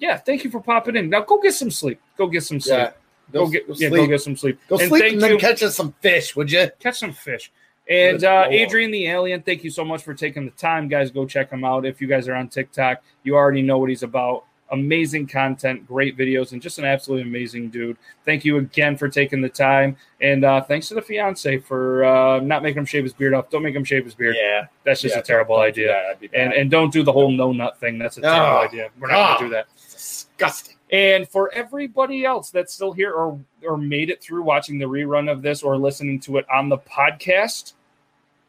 [0.00, 1.08] yeah, thank you for popping in.
[1.08, 2.00] Now go get some sleep.
[2.16, 2.78] Go get some sleep.
[2.78, 2.90] Yeah.
[3.32, 4.58] Go, Go, get go yeah, go get some sleep.
[4.68, 5.38] Go and sleep and then you.
[5.38, 6.68] catch us some fish, would you?
[6.80, 7.52] catch some fish.
[7.88, 8.46] And uh.
[8.50, 11.10] Adrian the Alien, thank you so much for taking the time, guys.
[11.10, 11.86] Go check him out.
[11.86, 14.44] If you guys are on TikTok, you already know what he's about.
[14.72, 17.96] Amazing content, great videos, and just an absolutely amazing dude.
[18.24, 22.40] Thank you again for taking the time, and uh, thanks to the fiance for uh,
[22.40, 23.50] not making him shave his beard off.
[23.50, 24.34] Don't make him shave his beard.
[24.38, 24.66] Yeah.
[24.84, 26.14] That's just Yeah, a terrible don't do idea.
[26.20, 26.30] that.
[26.34, 27.98] And and don't do the whole no nut thing.
[27.98, 28.88] That's a terrible Oh, idea.
[28.98, 29.36] We're not God.
[29.38, 29.66] gonna do that.
[29.76, 30.76] disgusting.
[30.90, 35.30] And for everybody else that's still here or or made it through watching the rerun
[35.30, 37.74] of this or listening to it on the podcast,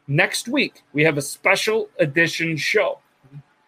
[0.08, 2.98] next week we have a special edition show.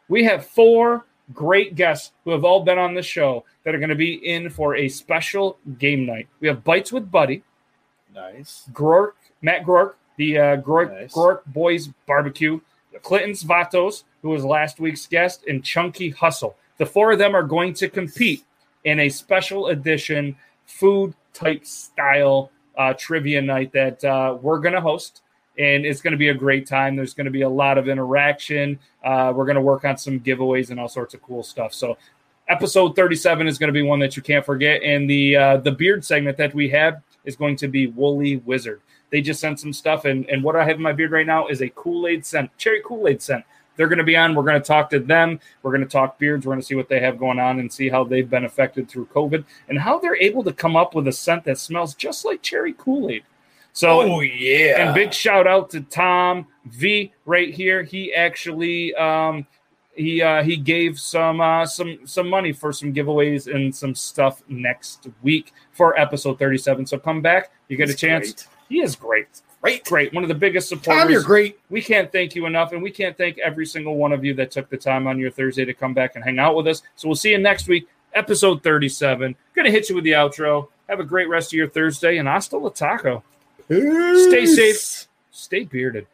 [0.09, 3.91] We have four great guests who have all been on the show that are going
[3.91, 6.29] to be in for a special game night.
[6.41, 7.43] We have Bites with Buddy,
[8.15, 8.69] Nice.
[8.73, 9.13] Grork,
[9.43, 11.13] Matt Grork, the uh, Grork, Nice.
[11.13, 12.61] Grork Boys Barbecue,
[13.03, 16.57] Clinton Svatos, who was last week's guest, and Chunky Hustle.
[16.79, 18.45] The four of them are going to compete
[18.85, 24.81] in a special edition food type style uh, trivia night that uh, we're going to
[24.81, 25.23] host.
[25.59, 26.97] And it's going to be a great time.
[26.97, 28.79] There's going to be a lot of interaction.
[29.05, 31.73] Uh, we're going to work on some giveaways and all sorts of cool stuff.
[31.73, 31.97] So,
[32.49, 34.83] episode 37 is going to be one that you can't forget.
[34.83, 38.81] And the uh, the beard segment that we have is going to be Woolly Wizard.
[39.11, 41.47] They just sent some stuff, and, and what I have in my beard right now
[41.47, 43.45] is a Kool Aid scent, cherry Kool Aid scent.
[43.77, 44.35] They're going to be on.
[44.35, 45.39] We're going to talk to them.
[45.63, 46.47] We're going to talk beards.
[46.47, 48.89] We're going to see what they have going on and see how they've been affected
[48.89, 52.25] through COVID and how they're able to come up with a scent that smells just
[52.25, 53.23] like cherry Kool Aid.
[53.77, 54.81] So, Oh yeah.
[54.87, 57.83] and big shout out to Tom V right here.
[57.83, 59.47] He actually um,
[59.95, 64.43] he uh, he gave some uh, some some money for some giveaways and some stuff
[64.49, 66.87] next week for episode 37.
[66.87, 67.51] So come back.
[67.69, 68.33] You get He's a chance.
[68.33, 68.47] great.
[68.71, 69.27] He is great.
[69.61, 69.85] Great.
[69.85, 70.15] Great.
[70.15, 71.03] One of the biggest supporters.
[71.03, 71.59] Tom, you're great.
[71.69, 74.51] We can't thank you enough, and we can't thank every single one of you that
[74.51, 76.83] took the time on your Thursday to come back and hang out with us.
[76.95, 79.37] So we'll see you next week, episode 37.
[79.55, 80.69] Gonna hit you with the outro.
[80.89, 83.23] Have a great rest of your Thursday, and hasta la taco.
[83.69, 85.09] Stay safe.
[85.33, 86.07] Stay bearded.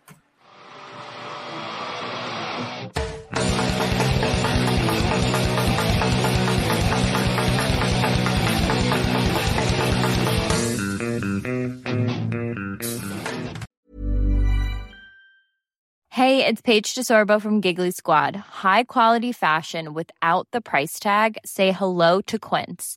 [16.08, 18.34] Hey, it's Paige DeSorbo from Giggly Squad.
[18.36, 21.36] High quality fashion without the price tag.
[21.44, 22.96] Say hello to Quince.